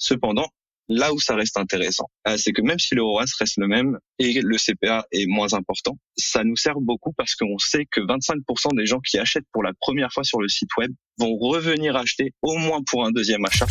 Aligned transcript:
Cependant, 0.00 0.46
là 0.88 1.12
où 1.12 1.20
ça 1.20 1.36
reste 1.36 1.58
intéressant, 1.58 2.06
euh, 2.26 2.38
c'est 2.38 2.52
que 2.52 2.62
même 2.62 2.78
si 2.78 2.94
le 2.94 3.02
ROAS 3.02 3.26
reste 3.38 3.58
le 3.58 3.68
même 3.68 3.98
et 4.18 4.40
le 4.40 4.56
CPA 4.56 5.04
est 5.12 5.26
moins 5.26 5.52
important, 5.52 5.98
ça 6.16 6.42
nous 6.42 6.56
sert 6.56 6.80
beaucoup 6.80 7.12
parce 7.12 7.34
qu'on 7.34 7.58
sait 7.58 7.86
que 7.90 8.00
25% 8.00 8.74
des 8.76 8.86
gens 8.86 9.00
qui 9.00 9.18
achètent 9.18 9.46
pour 9.52 9.62
la 9.62 9.72
première 9.78 10.10
fois 10.10 10.24
sur 10.24 10.40
le 10.40 10.48
site 10.48 10.70
web 10.78 10.90
vont 11.18 11.36
revenir 11.36 11.96
acheter 11.96 12.32
au 12.40 12.56
moins 12.56 12.80
pour 12.90 13.04
un 13.04 13.12
deuxième 13.12 13.44
achat. 13.44 13.66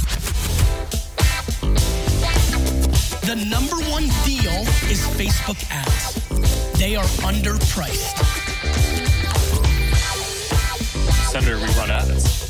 The 3.23 3.35
number 3.35 3.77
one 3.91 4.07
deal 4.23 4.65
is 4.89 5.01
Facebook 5.17 5.57
ads. 5.71 6.13
They 6.77 6.95
are 6.95 7.05
underpriced. 7.23 8.17
Senator, 11.31 11.57
we 11.57 11.67
run 11.75 11.89
ads. 11.89 12.49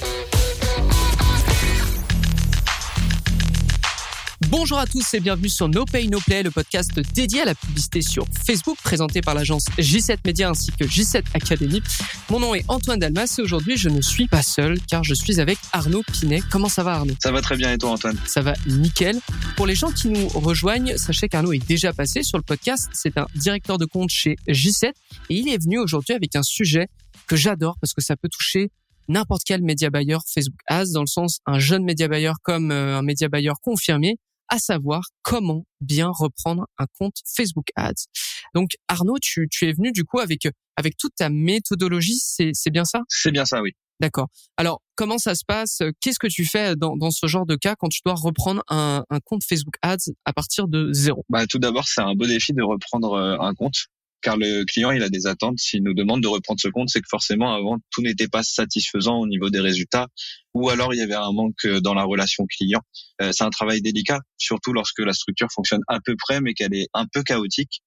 Bonjour 4.52 4.79
à 4.79 4.88
tous 4.88 5.13
et 5.13 5.20
bienvenue 5.20 5.47
sur 5.47 5.70
No 5.70 5.85
Pay 5.85 6.08
No 6.08 6.20
Play, 6.26 6.41
le 6.41 6.49
podcast 6.49 6.99
dédié 7.13 7.41
à 7.41 7.45
la 7.45 7.53
publicité 7.53 8.02
sur 8.02 8.26
Facebook, 8.48 8.80
présenté 8.84 9.21
par 9.21 9.35
l'agence 9.35 9.66
J7 9.77 10.17
Media 10.26 10.49
ainsi 10.49 10.71
que 10.71 10.85
J7 10.85 11.23
Academy. 11.35 11.84
Mon 12.31 12.40
nom 12.40 12.55
est 12.55 12.66
Antoine 12.67 12.98
Dalmas 12.98 13.35
et 13.38 13.43
aujourd'hui 13.43 13.77
je 13.77 13.90
ne 13.90 14.02
suis 14.02 14.27
pas 14.27 14.41
seul 14.41 14.80
car 14.88 15.04
je 15.04 15.13
suis 15.13 15.40
avec 15.40 15.59
Arnaud 15.71 16.02
Pinet. 16.02 16.41
Comment 16.52 16.67
ça 16.67 16.81
va 16.81 16.93
Arnaud? 16.93 17.13
Ça 17.21 17.31
va 17.31 17.41
très 17.41 17.57
bien 17.57 17.71
et 17.73 17.77
toi 17.77 17.91
Antoine? 17.91 18.17
Ça 18.26 18.41
va 18.41 18.54
nickel. 18.66 19.20
Pour 19.55 19.67
les 19.67 19.76
gens 19.76 19.91
qui 19.91 20.09
nous 20.09 20.27
rejoignent, 20.30 20.98
sachez 20.98 21.29
qu'Arnaud 21.29 21.54
est 21.54 21.68
déjà 21.68 21.93
passé 21.93 22.23
sur 22.23 22.40
le 22.40 22.43
podcast. 22.43 22.90
C'est 22.91 23.20
un 23.20 23.27
directeur 23.35 23.77
de 23.77 23.85
compte 23.85 24.09
chez 24.09 24.35
J7 24.48 24.85
et 24.85 24.93
il 25.29 25.48
est 25.48 25.62
venu 25.62 25.77
aujourd'hui 25.77 26.16
avec 26.16 26.35
un 26.35 26.43
sujet 26.43 26.88
que 27.27 27.35
j'adore 27.35 27.77
parce 27.79 27.93
que 27.93 28.02
ça 28.02 28.16
peut 28.16 28.29
toucher 28.29 28.71
n'importe 29.09 29.43
quel 29.45 29.62
média 29.62 29.91
buyer 29.91 30.18
Facebook 30.26 30.59
Ads, 30.66 30.93
dans 30.93 31.02
le 31.02 31.07
sens 31.07 31.40
un 31.45 31.59
jeune 31.59 31.84
média 31.84 32.07
buyer 32.07 32.34
comme 32.41 32.71
euh, 32.71 32.98
un 32.98 33.04
média 33.04 33.27
buyer 33.27 33.54
confirmé 33.62 34.18
à 34.49 34.59
savoir 34.59 35.03
comment 35.21 35.66
bien 35.81 36.09
reprendre 36.09 36.67
un 36.77 36.85
compte 36.98 37.17
Facebook 37.26 37.68
Ads. 37.76 38.07
Donc 38.55 38.71
Arnaud, 38.87 39.18
tu, 39.21 39.48
tu 39.49 39.68
es 39.68 39.74
venu 39.74 39.91
du 39.91 40.04
coup 40.04 40.20
avec 40.20 40.48
avec 40.76 40.98
toute 40.98 41.13
ta 41.15 41.29
méthodologie, 41.29 42.18
c'est 42.18 42.51
c'est 42.54 42.71
bien 42.71 42.85
ça? 42.85 43.01
C'est 43.09 43.32
bien 43.32 43.46
ça, 43.46 43.62
oui. 43.62 43.71
D'accord. 43.99 44.27
Alors, 44.55 44.82
comment 44.96 45.18
ça 45.18 45.35
se 45.35 45.43
passe? 45.46 45.82
Qu'est-ce 45.99 46.20
que 46.20 46.27
tu 46.27 46.46
fais 46.46 46.77
dans, 46.77 46.96
dans 46.96 47.12
ce 47.12 47.27
genre 47.27 47.46
de 47.46 47.57
cas 47.57 47.76
quand 47.77 47.90
tu 47.90 47.99
dois 48.05 48.15
reprendre 48.15 48.63
un, 48.70 49.04
un 49.09 49.20
compte 49.20 49.43
Facebook 49.43 49.76
Ads 49.82 50.13
à 50.24 50.32
partir 50.32 50.70
de 50.70 50.93
zéro? 50.93 51.26
Bah, 51.27 51.46
Tout 51.48 51.59
d'abord, 51.59 51.85
c'est 51.85 52.02
un 52.02 52.15
beau 52.15 52.26
défi 52.26 52.54
de 52.54 52.63
reprendre 52.63 53.13
euh, 53.13 53.37
un 53.40 53.54
compte 53.54 53.87
car 54.21 54.37
le 54.37 54.63
client 54.65 54.91
il 54.91 55.03
a 55.03 55.09
des 55.09 55.27
attentes. 55.27 55.59
S'il 55.59 55.84
nous 55.84 55.93
demande 55.93 56.21
de 56.21 56.27
reprendre 56.27 56.59
ce 56.59 56.67
compte, 56.67 56.89
c'est 56.89 57.01
que 57.01 57.07
forcément 57.09 57.53
avant 57.53 57.77
tout 57.91 58.01
n'était 58.01 58.27
pas 58.27 58.43
satisfaisant 58.43 59.17
au 59.17 59.27
niveau 59.27 59.49
des 59.49 59.59
résultats, 59.59 60.07
ou 60.53 60.70
alors 60.70 60.93
il 60.93 60.98
y 60.98 61.01
avait 61.01 61.13
un 61.13 61.31
manque 61.31 61.67
dans 61.81 61.93
la 61.93 62.03
relation 62.03 62.45
client. 62.45 62.81
Euh, 63.21 63.31
c'est 63.31 63.43
un 63.43 63.49
travail 63.49 63.81
délicat, 63.81 64.19
surtout 64.38 64.73
lorsque 64.73 65.00
la 65.00 65.13
structure 65.13 65.47
fonctionne 65.53 65.81
à 65.88 66.00
peu 66.03 66.16
près, 66.17 66.41
mais 66.41 66.53
qu'elle 66.53 66.73
est 66.73 66.88
un 66.94 67.06
peu 67.12 67.23
chaotique. 67.23 67.81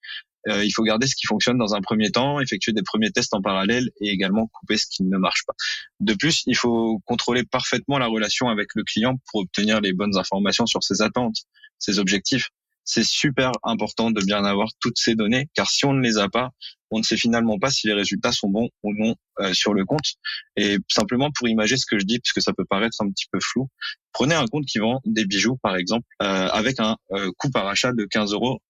Euh, 0.48 0.64
il 0.64 0.70
faut 0.72 0.82
garder 0.82 1.06
ce 1.06 1.14
qui 1.14 1.26
fonctionne 1.26 1.56
dans 1.56 1.74
un 1.74 1.80
premier 1.80 2.10
temps, 2.10 2.40
effectuer 2.40 2.72
des 2.72 2.82
premiers 2.82 3.12
tests 3.12 3.32
en 3.32 3.40
parallèle 3.40 3.90
et 4.00 4.08
également 4.08 4.48
couper 4.48 4.76
ce 4.76 4.86
qui 4.90 5.04
ne 5.04 5.16
marche 5.16 5.44
pas. 5.46 5.54
De 6.00 6.14
plus, 6.14 6.42
il 6.46 6.56
faut 6.56 7.00
contrôler 7.04 7.44
parfaitement 7.44 7.98
la 7.98 8.06
relation 8.06 8.48
avec 8.48 8.70
le 8.74 8.82
client 8.82 9.18
pour 9.30 9.42
obtenir 9.42 9.80
les 9.80 9.92
bonnes 9.92 10.16
informations 10.18 10.66
sur 10.66 10.82
ses 10.82 11.00
attentes, 11.00 11.36
ses 11.78 12.00
objectifs 12.00 12.48
c'est 12.84 13.04
super 13.04 13.52
important 13.62 14.10
de 14.10 14.22
bien 14.24 14.44
avoir 14.44 14.68
toutes 14.80 14.98
ces 14.98 15.14
données, 15.14 15.48
car 15.54 15.70
si 15.70 15.84
on 15.84 15.92
ne 15.92 16.00
les 16.00 16.18
a 16.18 16.28
pas, 16.28 16.50
on 16.90 16.98
ne 16.98 17.02
sait 17.02 17.16
finalement 17.16 17.58
pas 17.58 17.70
si 17.70 17.86
les 17.86 17.94
résultats 17.94 18.32
sont 18.32 18.48
bons 18.48 18.68
ou 18.82 18.92
non 18.94 19.14
euh, 19.40 19.54
sur 19.54 19.72
le 19.72 19.84
compte. 19.84 20.04
Et 20.56 20.76
simplement 20.88 21.30
pour 21.34 21.48
imager 21.48 21.76
ce 21.76 21.86
que 21.86 21.98
je 21.98 22.04
dis, 22.04 22.18
puisque 22.18 22.42
ça 22.42 22.52
peut 22.52 22.66
paraître 22.68 22.96
un 23.00 23.08
petit 23.08 23.26
peu 23.32 23.38
flou, 23.42 23.68
prenez 24.12 24.34
un 24.34 24.46
compte 24.46 24.66
qui 24.66 24.78
vend 24.78 25.00
des 25.06 25.24
bijoux, 25.24 25.56
par 25.62 25.76
exemple, 25.76 26.06
euh, 26.22 26.48
avec 26.48 26.80
un 26.80 26.96
euh, 27.12 27.30
coût 27.38 27.50
par 27.50 27.66
achat 27.66 27.92
de 27.92 28.04
15 28.04 28.32
euros. 28.34 28.60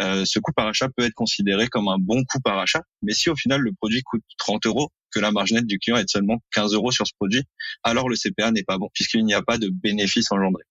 ce 0.00 0.38
coût 0.40 0.52
par 0.52 0.66
achat 0.66 0.88
peut 0.96 1.04
être 1.04 1.14
considéré 1.14 1.68
comme 1.68 1.88
un 1.88 1.98
bon 1.98 2.24
coût 2.24 2.40
par 2.40 2.58
achat, 2.58 2.82
mais 3.02 3.12
si 3.12 3.30
au 3.30 3.36
final 3.36 3.60
le 3.60 3.72
produit 3.72 4.02
coûte 4.02 4.24
30 4.38 4.66
euros, 4.66 4.90
que 5.10 5.20
la 5.20 5.30
marge 5.32 5.52
nette 5.52 5.66
du 5.66 5.78
client 5.78 5.96
est 5.96 6.08
seulement 6.08 6.38
15 6.52 6.74
euros 6.74 6.90
sur 6.90 7.06
ce 7.06 7.12
produit, 7.18 7.42
alors 7.82 8.08
le 8.08 8.16
CPA 8.16 8.50
n'est 8.50 8.64
pas 8.64 8.78
bon, 8.78 8.88
puisqu'il 8.94 9.24
n'y 9.24 9.34
a 9.34 9.42
pas 9.42 9.58
de 9.58 9.68
bénéfice 9.70 10.30
engendré. 10.30 10.62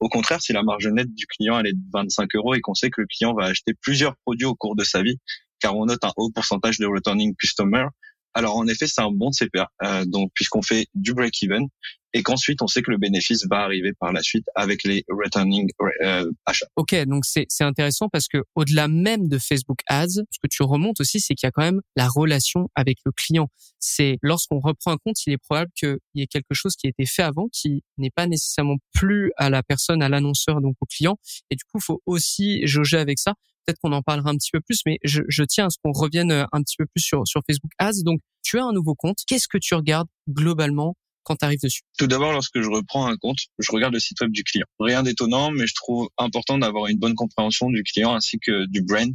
Au 0.00 0.08
contraire, 0.08 0.40
si 0.40 0.52
la 0.52 0.62
marge 0.62 0.86
nette 0.86 1.14
du 1.14 1.26
client 1.26 1.58
elle 1.58 1.68
est 1.68 1.72
de 1.72 1.90
25 1.92 2.34
euros 2.36 2.54
et 2.54 2.60
qu'on 2.60 2.74
sait 2.74 2.90
que 2.90 3.00
le 3.00 3.06
client 3.06 3.34
va 3.34 3.46
acheter 3.46 3.74
plusieurs 3.80 4.16
produits 4.24 4.46
au 4.46 4.54
cours 4.54 4.76
de 4.76 4.84
sa 4.84 5.02
vie, 5.02 5.18
car 5.60 5.76
on 5.76 5.86
note 5.86 6.02
un 6.04 6.12
haut 6.16 6.30
pourcentage 6.30 6.78
de 6.78 6.86
returning 6.86 7.34
customer, 7.36 7.86
alors 8.34 8.56
en 8.56 8.66
effet, 8.66 8.86
c'est 8.86 9.02
un 9.02 9.10
bon 9.10 9.30
CPA. 9.30 9.70
Euh, 9.82 10.04
donc 10.06 10.30
puisqu'on 10.34 10.62
fait 10.62 10.86
du 10.94 11.14
break-even 11.14 11.68
et 12.14 12.22
qu'ensuite 12.22 12.60
on 12.62 12.66
sait 12.66 12.82
que 12.82 12.90
le 12.90 12.98
bénéfice 12.98 13.46
va 13.48 13.60
arriver 13.60 13.92
par 13.98 14.12
la 14.12 14.22
suite 14.22 14.44
avec 14.54 14.84
les 14.84 15.04
returning 15.08 15.68
euh, 16.02 16.30
achats. 16.44 16.66
Ok, 16.76 16.94
donc 17.06 17.24
c'est 17.24 17.46
c'est 17.48 17.64
intéressant 17.64 18.08
parce 18.10 18.28
que 18.28 18.38
au-delà 18.54 18.88
même 18.88 19.28
de 19.28 19.38
Facebook 19.38 19.80
Ads, 19.86 20.22
ce 20.30 20.38
que 20.42 20.48
tu 20.50 20.62
remontes 20.62 21.00
aussi, 21.00 21.20
c'est 21.20 21.34
qu'il 21.34 21.46
y 21.46 21.48
a 21.48 21.50
quand 21.50 21.62
même 21.62 21.80
la 21.96 22.08
relation 22.08 22.68
avec 22.74 22.98
le 23.04 23.12
client. 23.12 23.48
C'est 23.78 24.18
lorsqu'on 24.22 24.60
reprend 24.60 24.92
un 24.92 24.98
compte, 24.98 25.16
il 25.26 25.32
est 25.32 25.38
probable 25.38 25.70
qu'il 25.74 25.98
y 26.14 26.22
ait 26.22 26.26
quelque 26.26 26.54
chose 26.54 26.76
qui 26.76 26.86
a 26.86 26.90
été 26.90 27.06
fait 27.06 27.22
avant 27.22 27.48
qui 27.52 27.82
n'est 27.98 28.10
pas 28.10 28.26
nécessairement 28.26 28.76
plus 28.92 29.32
à 29.36 29.50
la 29.50 29.62
personne, 29.62 30.02
à 30.02 30.08
l'annonceur, 30.08 30.60
donc 30.60 30.76
au 30.80 30.86
client. 30.86 31.18
Et 31.50 31.56
du 31.56 31.64
coup, 31.64 31.80
faut 31.80 32.02
aussi 32.06 32.66
jauger 32.66 32.98
avec 32.98 33.18
ça 33.18 33.34
peut-être 33.64 33.78
qu'on 33.82 33.92
en 33.92 34.02
parlera 34.02 34.30
un 34.30 34.36
petit 34.36 34.50
peu 34.52 34.60
plus, 34.60 34.80
mais 34.86 34.98
je, 35.04 35.22
je 35.28 35.42
tiens 35.44 35.66
à 35.66 35.70
ce 35.70 35.78
qu'on 35.82 35.92
revienne 35.92 36.30
euh, 36.30 36.44
un 36.52 36.62
petit 36.62 36.76
peu 36.76 36.86
plus 36.86 37.02
sur, 37.02 37.26
sur 37.26 37.40
Facebook 37.46 37.72
Ads. 37.78 38.02
Donc, 38.04 38.20
tu 38.42 38.58
as 38.58 38.64
un 38.64 38.72
nouveau 38.72 38.94
compte. 38.94 39.18
Qu'est-ce 39.26 39.48
que 39.48 39.58
tu 39.58 39.74
regardes 39.74 40.08
globalement 40.28 40.96
quand 41.22 41.36
tu 41.36 41.44
arrives 41.44 41.60
dessus? 41.62 41.82
Tout 41.98 42.06
d'abord, 42.06 42.32
lorsque 42.32 42.60
je 42.60 42.68
reprends 42.68 43.06
un 43.06 43.16
compte, 43.16 43.38
je 43.58 43.70
regarde 43.72 43.94
le 43.94 44.00
site 44.00 44.20
web 44.20 44.32
du 44.32 44.42
client. 44.42 44.66
Rien 44.80 45.02
d'étonnant, 45.02 45.50
mais 45.50 45.66
je 45.66 45.74
trouve 45.74 46.08
important 46.18 46.58
d'avoir 46.58 46.88
une 46.88 46.98
bonne 46.98 47.14
compréhension 47.14 47.70
du 47.70 47.82
client 47.82 48.14
ainsi 48.14 48.38
que 48.38 48.66
du 48.66 48.82
brand, 48.82 49.10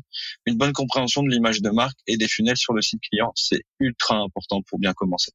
une 0.45 0.57
bonne 0.57 0.73
compréhension 0.73 1.23
de 1.23 1.29
l'image 1.29 1.61
de 1.61 1.69
marque 1.69 1.97
et 2.07 2.17
des 2.17 2.27
funnels 2.27 2.57
sur 2.57 2.73
le 2.73 2.81
site 2.81 3.01
client. 3.09 3.31
C'est 3.35 3.61
ultra 3.79 4.17
important 4.17 4.61
pour 4.61 4.79
bien 4.79 4.93
commencer. 4.93 5.31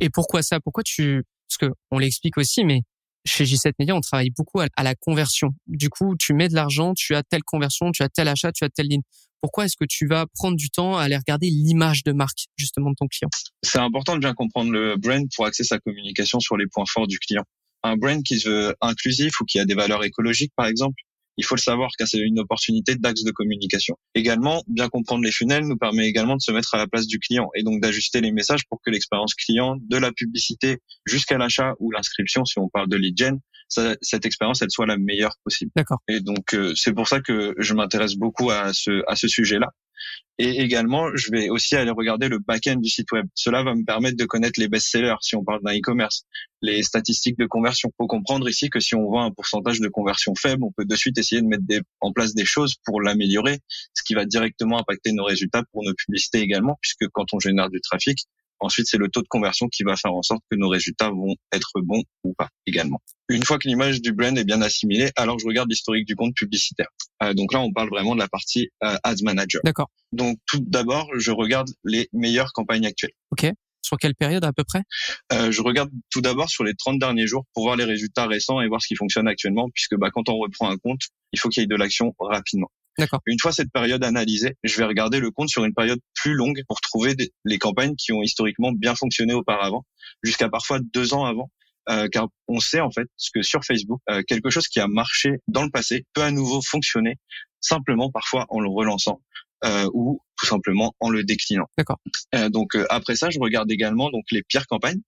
Et 0.00 0.10
pourquoi 0.10 0.42
ça? 0.42 0.60
Pourquoi 0.60 0.82
tu 0.82 1.22
Parce 1.48 1.58
que 1.58 1.76
on 1.90 1.98
l'explique 1.98 2.38
aussi, 2.38 2.64
mais 2.64 2.82
chez 3.24 3.44
J7 3.44 3.72
Media, 3.78 3.94
on 3.94 4.00
travaille 4.00 4.30
beaucoup 4.30 4.60
à, 4.60 4.82
la 4.82 4.94
conversion. 4.94 5.54
Du 5.66 5.88
coup, 5.88 6.14
tu 6.18 6.34
mets 6.34 6.48
de 6.48 6.54
l'argent, 6.54 6.94
tu 6.94 7.14
as 7.14 7.22
telle 7.22 7.42
conversion, 7.42 7.90
tu 7.92 8.02
as 8.02 8.08
tel 8.08 8.28
achat, 8.28 8.52
tu 8.52 8.64
as 8.64 8.68
telle 8.68 8.88
ligne. 8.88 9.02
Pourquoi 9.40 9.66
est-ce 9.66 9.76
que 9.76 9.84
tu 9.84 10.06
vas 10.06 10.26
prendre 10.34 10.56
du 10.56 10.70
temps 10.70 10.96
à 10.96 11.02
aller 11.02 11.16
regarder 11.16 11.50
l'image 11.50 12.02
de 12.02 12.12
marque 12.12 12.46
justement 12.56 12.90
de 12.90 12.96
ton 12.98 13.06
client? 13.06 13.28
C'est 13.62 13.78
important 13.78 14.14
de 14.14 14.20
bien 14.20 14.34
comprendre 14.34 14.72
le 14.72 14.96
brand 14.96 15.26
pour 15.34 15.46
axer 15.46 15.64
sa 15.64 15.78
communication 15.78 16.40
sur 16.40 16.56
les 16.56 16.66
points 16.66 16.86
forts 16.88 17.06
du 17.06 17.18
client. 17.18 17.44
Un 17.82 17.96
brand 17.96 18.22
qui 18.22 18.40
se 18.40 18.48
veut 18.48 18.76
inclusif 18.80 19.40
ou 19.40 19.44
qui 19.44 19.58
a 19.58 19.66
des 19.66 19.74
valeurs 19.74 20.04
écologiques, 20.04 20.52
par 20.56 20.66
exemple, 20.66 20.96
il 21.36 21.44
faut 21.44 21.54
le 21.54 21.60
savoir 21.60 21.90
car 21.98 22.06
c'est 22.06 22.18
une 22.18 22.38
opportunité 22.38 22.94
d'axe 22.96 23.24
de 23.24 23.30
communication. 23.30 23.96
Également, 24.14 24.62
bien 24.66 24.88
comprendre 24.88 25.24
les 25.24 25.32
funnels 25.32 25.66
nous 25.66 25.76
permet 25.76 26.06
également 26.06 26.36
de 26.36 26.40
se 26.40 26.52
mettre 26.52 26.74
à 26.74 26.78
la 26.78 26.86
place 26.86 27.06
du 27.06 27.18
client 27.18 27.48
et 27.54 27.62
donc 27.62 27.80
d'ajuster 27.80 28.20
les 28.20 28.32
messages 28.32 28.62
pour 28.68 28.80
que 28.84 28.90
l'expérience 28.90 29.34
client 29.34 29.76
de 29.80 29.96
la 29.96 30.12
publicité 30.12 30.78
jusqu'à 31.06 31.38
l'achat 31.38 31.74
ou 31.80 31.90
l'inscription, 31.90 32.44
si 32.44 32.58
on 32.58 32.68
parle 32.68 32.88
de 32.88 32.96
lead 32.96 33.16
gen, 33.16 33.40
cette 33.68 34.26
expérience 34.26 34.62
elle 34.62 34.70
soit 34.70 34.86
la 34.86 34.98
meilleure 34.98 35.34
possible. 35.44 35.70
D'accord. 35.74 35.98
Et 36.08 36.20
donc 36.20 36.54
euh, 36.54 36.72
c'est 36.76 36.92
pour 36.92 37.08
ça 37.08 37.20
que 37.20 37.54
je 37.58 37.74
m'intéresse 37.74 38.14
beaucoup 38.14 38.50
à 38.50 38.72
ce 38.72 39.02
à 39.08 39.16
ce 39.16 39.28
sujet-là. 39.28 39.70
Et 40.38 40.60
également, 40.60 41.14
je 41.14 41.30
vais 41.30 41.48
aussi 41.48 41.76
aller 41.76 41.92
regarder 41.92 42.28
le 42.28 42.40
back-end 42.40 42.76
du 42.76 42.88
site 42.88 43.12
web. 43.12 43.26
Cela 43.34 43.62
va 43.62 43.74
me 43.74 43.84
permettre 43.84 44.16
de 44.16 44.24
connaître 44.24 44.58
les 44.58 44.66
best-sellers 44.66 45.14
si 45.20 45.36
on 45.36 45.44
parle 45.44 45.60
d'un 45.62 45.76
e-commerce, 45.76 46.24
les 46.60 46.82
statistiques 46.82 47.38
de 47.38 47.46
conversion. 47.46 47.92
Faut 47.96 48.08
comprendre 48.08 48.48
ici 48.48 48.68
que 48.68 48.80
si 48.80 48.96
on 48.96 49.04
voit 49.04 49.22
un 49.22 49.30
pourcentage 49.30 49.78
de 49.78 49.88
conversion 49.88 50.34
faible, 50.34 50.64
on 50.64 50.72
peut 50.72 50.84
de 50.84 50.96
suite 50.96 51.16
essayer 51.18 51.40
de 51.40 51.46
mettre 51.46 51.62
en 52.00 52.12
place 52.12 52.34
des 52.34 52.44
choses 52.44 52.74
pour 52.84 53.00
l'améliorer, 53.00 53.60
ce 53.94 54.02
qui 54.02 54.14
va 54.14 54.24
directement 54.24 54.80
impacter 54.80 55.12
nos 55.12 55.24
résultats 55.24 55.62
pour 55.72 55.84
nos 55.84 55.94
publicités 55.94 56.40
également, 56.40 56.78
puisque 56.80 57.06
quand 57.12 57.26
on 57.32 57.38
génère 57.38 57.70
du 57.70 57.80
trafic, 57.80 58.18
Ensuite, 58.60 58.86
c'est 58.88 58.98
le 58.98 59.08
taux 59.08 59.22
de 59.22 59.28
conversion 59.28 59.68
qui 59.68 59.82
va 59.82 59.96
faire 59.96 60.12
en 60.12 60.22
sorte 60.22 60.42
que 60.50 60.56
nos 60.56 60.68
résultats 60.68 61.10
vont 61.10 61.34
être 61.52 61.72
bons 61.82 62.02
ou 62.24 62.34
pas 62.34 62.48
également. 62.66 63.00
Une 63.28 63.42
fois 63.42 63.58
que 63.58 63.68
l'image 63.68 64.00
du 64.00 64.12
brand 64.12 64.36
est 64.36 64.44
bien 64.44 64.62
assimilée, 64.62 65.10
alors 65.16 65.38
je 65.38 65.46
regarde 65.46 65.68
l'historique 65.70 66.06
du 66.06 66.16
compte 66.16 66.34
publicitaire. 66.34 66.88
Euh, 67.22 67.34
donc 67.34 67.52
là, 67.52 67.60
on 67.60 67.72
parle 67.72 67.88
vraiment 67.88 68.14
de 68.14 68.20
la 68.20 68.28
partie 68.28 68.68
euh, 68.82 68.96
Ads 69.02 69.22
Manager. 69.22 69.60
D'accord. 69.64 69.90
Donc 70.12 70.38
tout 70.46 70.60
d'abord, 70.60 71.08
je 71.16 71.30
regarde 71.30 71.68
les 71.84 72.08
meilleures 72.12 72.52
campagnes 72.52 72.86
actuelles. 72.86 73.12
Ok. 73.30 73.46
Sur 73.82 73.98
quelle 73.98 74.14
période 74.14 74.44
à 74.44 74.52
peu 74.52 74.64
près? 74.64 74.82
Euh, 75.32 75.50
Je 75.50 75.60
regarde 75.60 75.90
tout 76.10 76.22
d'abord 76.22 76.48
sur 76.48 76.64
les 76.64 76.74
30 76.74 76.98
derniers 76.98 77.26
jours 77.26 77.44
pour 77.52 77.64
voir 77.64 77.76
les 77.76 77.84
résultats 77.84 78.26
récents 78.26 78.62
et 78.62 78.68
voir 78.68 78.80
ce 78.80 78.88
qui 78.88 78.96
fonctionne 78.96 79.28
actuellement, 79.28 79.68
puisque 79.74 79.94
bah, 79.96 80.10
quand 80.10 80.30
on 80.30 80.38
reprend 80.38 80.70
un 80.70 80.78
compte, 80.78 81.02
il 81.32 81.38
faut 81.38 81.50
qu'il 81.50 81.62
y 81.62 81.64
ait 81.64 81.68
de 81.68 81.76
l'action 81.76 82.14
rapidement. 82.18 82.70
Une 83.26 83.38
fois 83.40 83.52
cette 83.52 83.72
période 83.72 84.04
analysée, 84.04 84.56
je 84.62 84.76
vais 84.76 84.84
regarder 84.84 85.20
le 85.20 85.30
compte 85.30 85.48
sur 85.48 85.64
une 85.64 85.74
période 85.74 85.98
plus 86.14 86.34
longue 86.34 86.62
pour 86.68 86.80
trouver 86.80 87.14
les 87.44 87.58
campagnes 87.58 87.94
qui 87.96 88.12
ont 88.12 88.22
historiquement 88.22 88.72
bien 88.72 88.94
fonctionné 88.94 89.34
auparavant, 89.34 89.84
jusqu'à 90.22 90.48
parfois 90.48 90.78
deux 90.92 91.14
ans 91.14 91.24
avant. 91.24 91.50
Euh, 91.90 92.08
car 92.10 92.28
on 92.48 92.60
sait 92.60 92.80
en 92.80 92.90
fait 92.90 93.06
que 93.34 93.42
sur 93.42 93.62
Facebook, 93.62 94.00
euh, 94.08 94.22
quelque 94.26 94.48
chose 94.48 94.68
qui 94.68 94.80
a 94.80 94.88
marché 94.88 95.32
dans 95.48 95.62
le 95.62 95.70
passé 95.70 96.06
peut 96.14 96.22
à 96.22 96.30
nouveau 96.30 96.62
fonctionner 96.62 97.16
simplement 97.60 98.10
parfois 98.10 98.46
en 98.48 98.60
le 98.60 98.70
relançant. 98.70 99.20
euh, 99.64 99.88
ou 99.92 100.20
tout 100.36 100.46
simplement 100.46 100.94
en 101.00 101.10
le 101.10 101.24
déclinant. 101.24 101.66
D'accord. 101.78 101.98
Euh, 102.34 102.48
donc 102.48 102.74
euh, 102.74 102.86
après 102.90 103.16
ça, 103.16 103.30
je 103.30 103.38
regarde 103.38 103.70
également 103.70 104.10
donc 104.10 104.24
les 104.30 104.42
pires 104.42 104.66
campagnes 104.66 105.00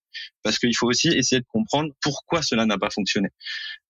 parce 0.42 0.58
qu'il 0.58 0.74
faut 0.76 0.86
aussi 0.86 1.08
essayer 1.08 1.40
de 1.40 1.46
comprendre 1.48 1.90
pourquoi 2.00 2.42
cela 2.42 2.64
n'a 2.66 2.78
pas 2.78 2.90
fonctionné. 2.90 3.28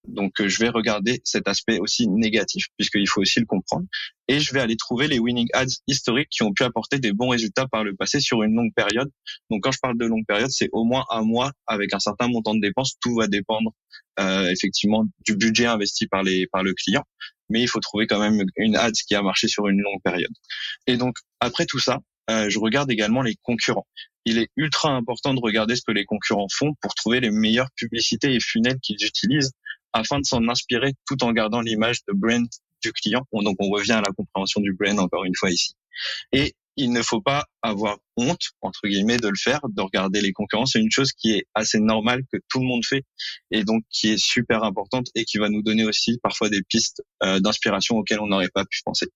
Donc 0.08 0.32
je 0.44 0.58
vais 0.58 0.68
regarder 0.68 1.20
cet 1.24 1.48
aspect 1.48 1.78
aussi 1.78 2.08
négatif 2.08 2.66
puisqu'il 2.76 3.08
faut 3.08 3.20
aussi 3.20 3.40
le 3.40 3.46
comprendre 3.46 3.86
et 4.28 4.40
je 4.40 4.52
vais 4.52 4.60
aller 4.60 4.76
trouver 4.76 5.08
les 5.08 5.18
winning 5.18 5.48
ads 5.52 5.66
historiques 5.86 6.28
qui 6.30 6.42
ont 6.42 6.52
pu 6.52 6.62
apporter 6.62 6.98
des 6.98 7.12
bons 7.12 7.28
résultats 7.28 7.66
par 7.66 7.84
le 7.84 7.94
passé 7.94 8.20
sur 8.20 8.42
une 8.42 8.54
longue 8.54 8.72
période. 8.74 9.10
Donc 9.50 9.64
quand 9.64 9.72
je 9.72 9.78
parle 9.80 9.98
de 9.98 10.06
longue 10.06 10.26
période, 10.26 10.50
c'est 10.50 10.68
au 10.72 10.84
moins 10.84 11.04
un 11.10 11.22
mois 11.22 11.52
avec 11.66 11.92
un 11.92 11.98
certain 11.98 12.28
montant 12.28 12.54
de 12.54 12.60
dépenses. 12.60 12.94
Tout 13.00 13.14
va 13.16 13.26
dépendre 13.26 13.72
euh, 14.20 14.48
effectivement 14.50 15.04
du 15.24 15.36
budget 15.36 15.66
investi 15.66 16.06
par 16.06 16.22
les 16.22 16.46
par 16.46 16.62
le 16.62 16.72
client 16.72 17.04
mais 17.48 17.60
il 17.60 17.68
faut 17.68 17.80
trouver 17.80 18.06
quand 18.06 18.18
même 18.18 18.44
une 18.56 18.76
ads 18.76 18.92
qui 19.06 19.14
a 19.14 19.22
marché 19.22 19.48
sur 19.48 19.68
une 19.68 19.80
longue 19.80 20.02
période. 20.02 20.32
Et 20.86 20.96
donc 20.96 21.16
après 21.40 21.66
tout 21.66 21.78
ça, 21.78 21.98
euh, 22.30 22.50
je 22.50 22.58
regarde 22.58 22.90
également 22.90 23.22
les 23.22 23.36
concurrents. 23.42 23.86
Il 24.24 24.38
est 24.38 24.48
ultra 24.56 24.90
important 24.90 25.34
de 25.34 25.40
regarder 25.40 25.76
ce 25.76 25.82
que 25.86 25.92
les 25.92 26.04
concurrents 26.04 26.48
font 26.52 26.74
pour 26.80 26.94
trouver 26.94 27.20
les 27.20 27.30
meilleures 27.30 27.70
publicités 27.76 28.34
et 28.34 28.40
funnels 28.40 28.78
qu'ils 28.82 29.04
utilisent 29.04 29.52
afin 29.92 30.18
de 30.18 30.24
s'en 30.24 30.48
inspirer 30.48 30.92
tout 31.06 31.22
en 31.22 31.32
gardant 31.32 31.60
l'image 31.60 31.98
de 32.08 32.12
brand 32.12 32.46
du 32.82 32.92
client. 32.92 33.24
Donc 33.32 33.56
on 33.60 33.70
revient 33.70 33.92
à 33.92 34.00
la 34.00 34.12
compréhension 34.16 34.60
du 34.60 34.74
brand 34.74 34.98
encore 34.98 35.24
une 35.24 35.36
fois 35.36 35.50
ici. 35.50 35.74
Et 36.32 36.54
il 36.76 36.92
ne 36.92 37.02
faut 37.02 37.20
pas 37.20 37.44
avoir 37.66 37.98
honte, 38.16 38.50
entre 38.60 38.86
guillemets, 38.86 39.18
de 39.18 39.28
le 39.28 39.36
faire, 39.36 39.60
de 39.68 39.82
regarder 39.82 40.20
les 40.20 40.32
concurrents. 40.32 40.66
C'est 40.66 40.80
une 40.80 40.90
chose 40.90 41.12
qui 41.12 41.32
est 41.32 41.44
assez 41.54 41.78
normale, 41.78 42.22
que 42.32 42.38
tout 42.48 42.60
le 42.60 42.66
monde 42.66 42.84
fait, 42.84 43.02
et 43.50 43.64
donc 43.64 43.82
qui 43.90 44.08
est 44.08 44.18
super 44.18 44.62
importante 44.64 45.08
et 45.14 45.24
qui 45.24 45.38
va 45.38 45.48
nous 45.48 45.62
donner 45.62 45.84
aussi 45.84 46.18
parfois 46.22 46.48
des 46.48 46.62
pistes 46.62 47.02
euh, 47.22 47.40
d'inspiration 47.40 47.96
auxquelles 47.96 48.20
on 48.20 48.28
n'aurait 48.28 48.50
pas 48.52 48.64
pu 48.64 48.80
penser. 48.84 49.06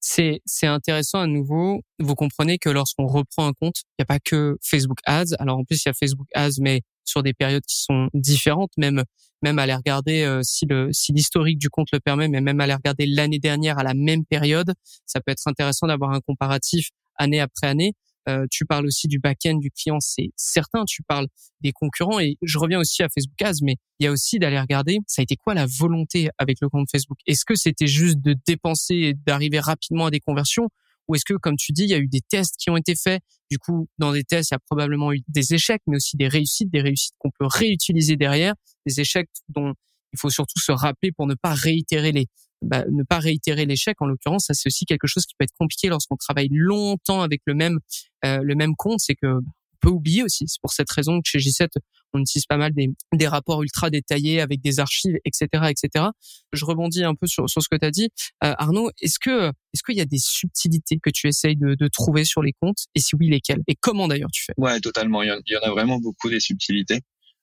C'est, 0.00 0.40
c'est 0.44 0.66
intéressant 0.66 1.20
à 1.20 1.26
nouveau. 1.26 1.82
Vous 1.98 2.14
comprenez 2.14 2.58
que 2.58 2.68
lorsqu'on 2.68 3.06
reprend 3.06 3.46
un 3.46 3.52
compte, 3.52 3.76
il 3.82 4.00
n'y 4.00 4.02
a 4.02 4.06
pas 4.06 4.18
que 4.18 4.56
Facebook 4.62 4.98
Ads. 5.04 5.34
Alors 5.38 5.58
en 5.58 5.64
plus, 5.64 5.82
il 5.84 5.88
y 5.88 5.90
a 5.90 5.94
Facebook 5.94 6.28
Ads, 6.34 6.60
mais 6.60 6.82
sur 7.04 7.22
des 7.22 7.32
périodes 7.32 7.64
qui 7.64 7.80
sont 7.80 8.08
différentes, 8.12 8.70
même 8.76 9.04
même 9.42 9.58
aller 9.58 9.74
regarder 9.74 10.22
euh, 10.22 10.40
si 10.42 10.66
le 10.66 10.88
si 10.92 11.12
l'historique 11.12 11.58
du 11.58 11.70
compte 11.70 11.88
le 11.92 12.00
permet, 12.00 12.28
mais 12.28 12.40
même 12.40 12.60
aller 12.60 12.74
regarder 12.74 13.06
l'année 13.06 13.38
dernière 13.38 13.78
à 13.78 13.82
la 13.82 13.94
même 13.94 14.24
période, 14.24 14.72
ça 15.06 15.20
peut 15.20 15.32
être 15.32 15.46
intéressant 15.46 15.86
d'avoir 15.86 16.12
un 16.12 16.20
comparatif 16.20 16.88
année 17.18 17.40
après 17.40 17.66
année. 17.66 17.94
Euh, 18.28 18.46
tu 18.50 18.66
parles 18.66 18.86
aussi 18.86 19.08
du 19.08 19.18
back-end 19.18 19.56
du 19.56 19.70
client, 19.70 20.00
c'est 20.00 20.30
certain. 20.36 20.84
Tu 20.86 21.02
parles 21.02 21.28
des 21.62 21.72
concurrents 21.72 22.20
et 22.20 22.36
je 22.42 22.58
reviens 22.58 22.78
aussi 22.78 23.02
à 23.02 23.08
Facebook 23.08 23.40
Ads, 23.40 23.62
mais 23.62 23.76
il 23.98 24.04
y 24.04 24.06
a 24.06 24.12
aussi 24.12 24.38
d'aller 24.38 24.60
regarder, 24.60 24.98
ça 25.06 25.20
a 25.20 25.22
été 25.22 25.36
quoi 25.36 25.54
la 25.54 25.66
volonté 25.66 26.28
avec 26.36 26.58
le 26.60 26.68
compte 26.68 26.88
Facebook? 26.90 27.18
Est-ce 27.26 27.44
que 27.46 27.54
c'était 27.54 27.86
juste 27.86 28.20
de 28.20 28.34
dépenser 28.46 28.94
et 28.94 29.14
d'arriver 29.14 29.60
rapidement 29.60 30.06
à 30.06 30.10
des 30.10 30.20
conversions? 30.20 30.68
Ou 31.08 31.14
est-ce 31.14 31.24
que, 31.24 31.34
comme 31.34 31.56
tu 31.56 31.72
dis, 31.72 31.84
il 31.84 31.88
y 31.88 31.94
a 31.94 31.98
eu 31.98 32.06
des 32.06 32.20
tests 32.20 32.56
qui 32.58 32.68
ont 32.68 32.76
été 32.76 32.94
faits? 32.94 33.22
Du 33.50 33.58
coup, 33.58 33.88
dans 33.96 34.12
des 34.12 34.24
tests, 34.24 34.50
il 34.50 34.54
y 34.54 34.56
a 34.56 34.58
probablement 34.58 35.10
eu 35.12 35.22
des 35.28 35.54
échecs, 35.54 35.80
mais 35.86 35.96
aussi 35.96 36.18
des 36.18 36.28
réussites, 36.28 36.70
des 36.70 36.82
réussites 36.82 37.14
qu'on 37.18 37.30
peut 37.30 37.46
réutiliser 37.46 38.16
derrière, 38.16 38.54
des 38.84 39.00
échecs 39.00 39.30
dont 39.48 39.72
il 40.12 40.18
faut 40.18 40.28
surtout 40.28 40.60
se 40.60 40.72
rappeler 40.72 41.12
pour 41.12 41.26
ne 41.26 41.34
pas 41.34 41.54
réitérer 41.54 42.12
les 42.12 42.26
bah, 42.62 42.84
ne 42.90 43.02
pas 43.02 43.18
réitérer 43.18 43.66
l'échec 43.66 43.96
en 44.00 44.06
l'occurrence 44.06 44.46
ça 44.46 44.54
c'est 44.54 44.68
aussi 44.68 44.84
quelque 44.84 45.06
chose 45.06 45.24
qui 45.26 45.34
peut 45.38 45.44
être 45.44 45.54
compliqué 45.58 45.88
lorsqu'on 45.88 46.16
travaille 46.16 46.48
longtemps 46.50 47.22
avec 47.22 47.42
le 47.46 47.54
même 47.54 47.78
euh, 48.24 48.40
le 48.42 48.54
même 48.54 48.74
compte 48.76 49.00
c'est 49.00 49.14
que 49.14 49.40
on 49.84 49.90
peut 49.90 49.94
oublier 49.94 50.22
aussi. 50.22 50.44
C'est 50.48 50.60
pour 50.60 50.72
cette 50.72 50.90
raison 50.90 51.20
que 51.20 51.28
chez 51.28 51.38
J7 51.38 51.68
on 52.14 52.20
utilise 52.20 52.46
pas 52.46 52.56
mal 52.56 52.72
des, 52.72 52.88
des 53.12 53.28
rapports 53.28 53.62
ultra 53.62 53.90
détaillés 53.90 54.40
avec 54.40 54.60
des 54.60 54.80
archives 54.80 55.18
etc 55.24 55.46
etc 55.68 56.06
je 56.52 56.64
rebondis 56.64 57.04
un 57.04 57.14
peu 57.14 57.26
sur, 57.26 57.48
sur 57.48 57.62
ce 57.62 57.68
que 57.70 57.76
tu 57.76 57.86
as 57.86 57.90
dit. 57.90 58.08
Euh, 58.44 58.54
Arnaud 58.58 58.90
est-ce 59.00 59.18
que 59.18 59.48
est-ce 59.48 59.82
qu'il 59.84 59.96
y 59.96 60.00
a 60.00 60.06
des 60.06 60.18
subtilités 60.18 60.98
que 61.00 61.10
tu 61.10 61.28
essayes 61.28 61.56
de, 61.56 61.74
de 61.74 61.88
trouver 61.88 62.24
sur 62.24 62.42
les 62.42 62.54
comptes? 62.60 62.86
Et 62.94 63.00
si 63.00 63.14
oui 63.16 63.28
lesquelles? 63.28 63.62
Et 63.68 63.76
comment 63.76 64.08
d'ailleurs 64.08 64.30
tu 64.32 64.44
fais? 64.44 64.54
Ouais 64.56 64.80
totalement. 64.80 65.22
Il 65.22 65.28
y 65.46 65.56
en 65.56 65.60
a 65.60 65.70
vraiment 65.70 65.98
beaucoup 65.98 66.30
des 66.30 66.40
subtilités. 66.40 67.00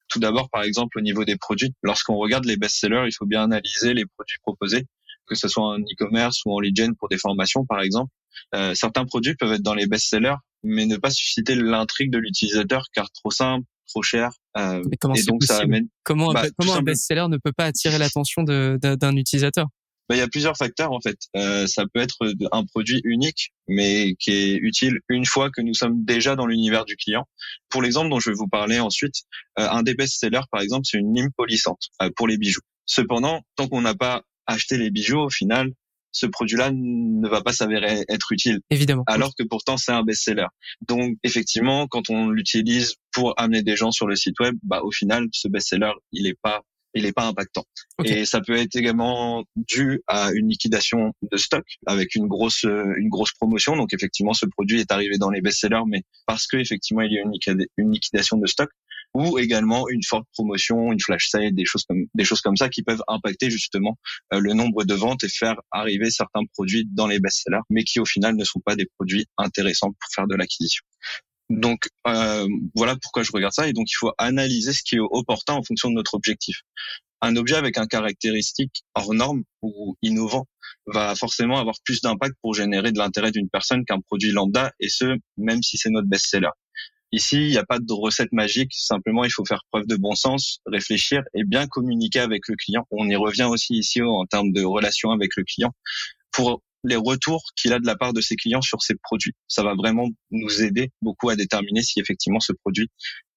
Tout 0.08 0.20
d'abord, 0.20 0.50
par 0.52 0.64
exemple, 0.64 1.00
au 1.00 1.02
niveau 1.02 1.26
des 1.26 1.36
produits, 1.36 1.74
lorsqu'on 1.82 2.18
regarde 2.18 2.46
les 2.46 2.58
best-sellers, 2.58 3.06
il 3.08 3.12
faut 3.12 3.26
bien 3.26 3.44
analyser 3.44 3.96
les 3.96 4.06
produits 4.06 4.38
proposés 4.44 4.86
que 5.28 5.36
ce 5.36 5.48
soit 5.48 5.64
en 5.64 5.80
e-commerce 5.80 6.42
ou 6.46 6.54
en 6.54 6.60
lead 6.60 6.76
gen 6.76 6.96
pour 6.96 7.10
des 7.10 7.18
formations 7.18 7.66
par 7.66 7.82
exemple. 7.82 8.12
Euh, 8.54 8.74
certains 8.76 9.06
produits 9.06 9.36
peuvent 9.36 9.54
être 9.54 9.62
dans 9.62 9.74
les 9.74 9.88
best-sellers, 9.88 10.36
mais 10.64 10.86
ne 10.86 10.98
pas 10.98 11.10
susciter 11.10 11.56
l'intrigue 11.56 12.12
de 12.12 12.18
l'utilisateur 12.18 12.86
car 12.94 13.10
trop 13.12 13.32
simple, 13.32 13.66
trop 13.88 14.04
cher. 14.04 14.32
Euh, 14.58 14.84
mais 14.90 14.98
comment 14.98 15.16
et 15.16 15.24
donc 15.24 15.44
ça 15.44 15.60
amène. 15.60 15.88
Comment, 16.04 16.34
bah, 16.34 16.46
comment 16.58 16.76
un 16.76 16.82
best-seller 16.82 17.28
ne 17.30 17.38
peut 17.38 17.54
pas 17.56 17.66
attirer 17.66 17.98
l'attention 17.98 18.44
d'un 18.44 19.16
utilisateur? 19.16 19.68
Bah, 20.08 20.16
il 20.16 20.20
y 20.20 20.22
a 20.22 20.28
plusieurs 20.28 20.56
facteurs 20.56 20.92
en 20.92 21.02
fait. 21.02 21.18
Euh, 21.36 21.66
ça 21.66 21.84
peut 21.92 22.00
être 22.00 22.18
un 22.52 22.64
produit 22.66 23.02
unique, 23.04 23.52
mais 23.68 24.16
qui 24.20 24.32
est 24.32 24.56
utile 24.56 25.00
une 25.10 25.26
fois 25.26 25.50
que 25.50 25.62
nous 25.62 25.74
sommes 25.74 26.06
déjà 26.06 26.36
dans 26.36 26.46
l'univers 26.46 26.86
du 26.86 26.96
client. 26.96 27.28
Pour 27.70 27.82
l'exemple 27.82 28.10
dont 28.10 28.20
je 28.20 28.30
vais 28.30 28.36
vous 28.36 28.48
parler 28.48 28.80
ensuite, 28.80 29.16
euh, 29.60 29.68
un 29.68 29.82
des 29.82 29.96
best-sellers 29.96 30.46
par 30.52 30.62
exemple, 30.62 30.86
c'est 30.86 30.98
une 30.98 31.14
lime 31.16 31.32
polissante 31.36 31.90
euh, 32.04 32.10
pour 32.16 32.28
les 32.28 32.38
bijoux. 32.38 32.62
Cependant, 32.86 33.42
tant 33.56 33.68
qu'on 33.68 33.82
n'a 33.82 33.96
pas 33.96 34.22
acheter 34.48 34.78
les 34.78 34.90
bijoux, 34.92 35.20
au 35.20 35.30
final, 35.30 35.72
ce 36.16 36.26
produit-là 36.26 36.72
ne 36.74 37.28
va 37.28 37.42
pas 37.42 37.52
s'avérer 37.52 38.06
être 38.08 38.32
utile. 38.32 38.62
Évidemment. 38.70 39.04
Alors 39.08 39.34
que 39.38 39.44
pourtant 39.44 39.76
c'est 39.78 39.92
un 39.92 40.04
best-seller. 40.04 40.48
Donc 40.88 41.18
effectivement, 41.24 41.88
quand 41.88 42.10
on 42.10 42.30
l'utilise 42.30 42.96
pour 43.12 43.34
amener 43.38 43.64
des 43.64 43.76
gens 43.76 43.92
sur 43.92 44.08
le 44.08 44.16
site 44.16 44.40
web, 44.40 44.56
bah 44.64 44.82
au 44.82 44.92
final 44.92 45.28
ce 45.34 45.50
best-seller 45.50 45.92
il 46.14 46.26
est 46.26 46.38
pas 46.42 46.62
il 46.98 47.06
est 47.06 47.12
pas 47.12 47.28
impactant. 47.28 47.66
Et 48.06 48.24
ça 48.24 48.40
peut 48.40 48.56
être 48.56 48.78
également 48.78 49.44
dû 49.58 50.02
à 50.08 50.32
une 50.32 50.48
liquidation 50.48 51.12
de 51.30 51.36
stock 51.36 51.66
avec 51.86 52.16
une 52.16 52.28
grosse 52.28 52.64
une 52.64 53.10
grosse 53.10 53.34
promotion. 53.34 53.76
Donc 53.76 53.94
effectivement 53.94 54.34
ce 54.34 54.46
produit 54.46 54.80
est 54.80 54.94
arrivé 54.94 55.18
dans 55.18 55.30
les 55.30 55.42
best-sellers, 55.42 55.84
mais 55.86 56.04
parce 56.26 56.48
que 56.48 56.56
effectivement 56.56 57.02
il 57.02 57.12
y 57.12 57.18
a 57.18 57.24
une 57.78 57.92
liquidation 57.92 58.38
de 58.38 58.48
stock, 58.48 58.70
ou 59.16 59.40
également 59.40 59.88
une 59.88 60.04
forte 60.04 60.26
promotion, 60.34 60.92
une 60.92 61.00
flash 61.00 61.30
sale, 61.30 61.56
des 61.56 61.64
choses 61.64 61.86
comme 61.88 62.06
des 62.14 62.26
choses 62.26 62.42
comme 62.42 62.58
ça 62.58 62.68
qui 62.68 62.84
peuvent 62.84 63.02
impacter 63.08 63.50
justement 63.50 63.98
euh, 64.34 64.40
le 64.40 64.54
nombre 64.54 64.84
de 64.84 64.94
ventes 64.94 65.24
et 65.24 65.30
faire 65.30 65.56
arriver 65.72 66.12
certains 66.12 66.44
produits 66.54 66.86
dans 66.92 67.08
les 67.08 67.20
best-sellers, 67.20 67.64
mais 67.70 67.86
qui 67.86 68.02
au 68.02 68.06
final 68.06 68.36
ne 68.36 68.44
sont 68.44 68.60
pas 68.60 68.76
des 68.76 68.86
produits 68.98 69.26
intéressants 69.38 69.92
pour 69.92 70.10
faire 70.14 70.28
de 70.28 70.36
l'acquisition. 70.36 70.84
Donc 71.50 71.88
euh, 72.08 72.46
voilà 72.76 72.98
pourquoi 73.02 73.24
je 73.24 73.32
regarde 73.32 73.54
ça 73.54 73.70
et 73.70 73.74
donc 73.74 73.90
il 73.90 73.96
faut 73.96 74.12
analyser 74.18 74.74
ce 74.74 74.82
qui 74.84 74.96
est 74.96 75.00
opportun 75.00 75.54
en 75.54 75.64
fonction 75.64 75.90
de 75.90 75.96
notre 75.96 76.16
objectif. 76.16 76.62
Un 77.22 77.38
objet 77.38 77.56
avec 77.56 77.78
un 77.78 77.88
caractéristique 77.88 78.84
hors 78.96 79.14
norme 79.14 79.44
ou 79.62 79.96
innovant 80.02 80.46
va 80.88 81.16
forcément 81.16 81.58
avoir 81.58 81.76
plus 81.86 82.02
d'impact 82.02 82.36
pour 82.42 82.54
générer 82.54 82.92
de 82.92 82.98
l'intérêt 82.98 83.32
d'une 83.32 83.50
personne 83.50 83.86
qu'un 83.86 84.02
produit 84.02 84.32
lambda 84.32 84.74
et 84.82 84.90
ce 84.90 85.16
même 85.38 85.64
si 85.64 85.78
c'est 85.78 85.90
notre 85.90 86.10
best-seller. 86.10 86.50
Ici, 87.16 87.38
il 87.38 87.52
n'y 87.52 87.58
a 87.58 87.64
pas 87.64 87.80
de 87.80 87.94
recette 87.94 88.34
magique. 88.34 88.74
Simplement, 88.74 89.24
il 89.24 89.32
faut 89.32 89.46
faire 89.46 89.62
preuve 89.72 89.88
de 89.88 89.96
bon 89.96 90.16
sens, 90.16 90.60
réfléchir 90.66 91.24
et 91.34 91.46
bien 91.46 91.66
communiquer 91.66 92.20
avec 92.20 92.42
le 92.50 92.58
client. 92.58 92.86
On 92.92 93.08
y 93.08 93.16
revient 93.16 93.46
aussi 93.46 93.76
ici 93.76 94.02
en 94.02 94.26
termes 94.26 94.52
de 94.52 94.66
relation 94.66 95.12
avec 95.12 95.38
le 95.38 95.46
client 95.46 95.72
pour 96.34 96.62
les 96.84 96.98
retours 96.98 97.42
qu'il 97.56 97.72
a 97.72 97.80
de 97.80 97.86
la 97.86 97.96
part 97.96 98.12
de 98.12 98.20
ses 98.20 98.36
clients 98.36 98.62
sur 98.62 98.82
ses 98.82 98.96
produits. 98.96 99.32
Ça 99.48 99.64
va 99.64 99.76
vraiment 99.76 100.10
nous 100.32 100.62
aider 100.62 100.92
beaucoup 101.02 101.30
à 101.30 101.38
déterminer 101.38 101.84
si 101.84 102.02
effectivement 102.02 102.42
ce 102.42 102.52
produit 102.52 102.90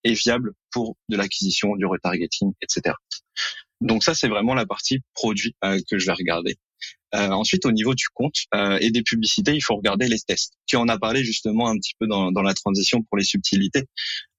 est 0.02 0.14
viable 0.14 0.54
pour 0.72 0.96
de 1.08 1.16
l'acquisition, 1.16 1.76
du 1.76 1.86
retargeting, 1.86 2.54
etc. 2.60 2.96
Donc 3.80 4.02
ça, 4.02 4.12
c'est 4.12 4.28
vraiment 4.28 4.54
la 4.54 4.66
partie 4.66 4.98
produit 5.14 5.54
euh, 5.64 5.78
que 5.88 6.00
je 6.00 6.06
vais 6.06 6.14
regarder. 6.14 6.56
Euh, 7.14 7.28
ensuite, 7.30 7.64
au 7.64 7.72
niveau 7.72 7.94
du 7.94 8.06
compte 8.12 8.36
euh, 8.54 8.78
et 8.80 8.90
des 8.90 9.02
publicités, 9.02 9.54
il 9.54 9.62
faut 9.62 9.76
regarder 9.76 10.08
les 10.08 10.18
tests. 10.20 10.54
Tu 10.66 10.76
en 10.76 10.88
as 10.88 10.98
parlé 10.98 11.24
justement 11.24 11.68
un 11.68 11.76
petit 11.76 11.94
peu 11.98 12.06
dans, 12.06 12.30
dans 12.32 12.42
la 12.42 12.54
transition 12.54 13.02
pour 13.02 13.16
les 13.16 13.24
subtilités. 13.24 13.84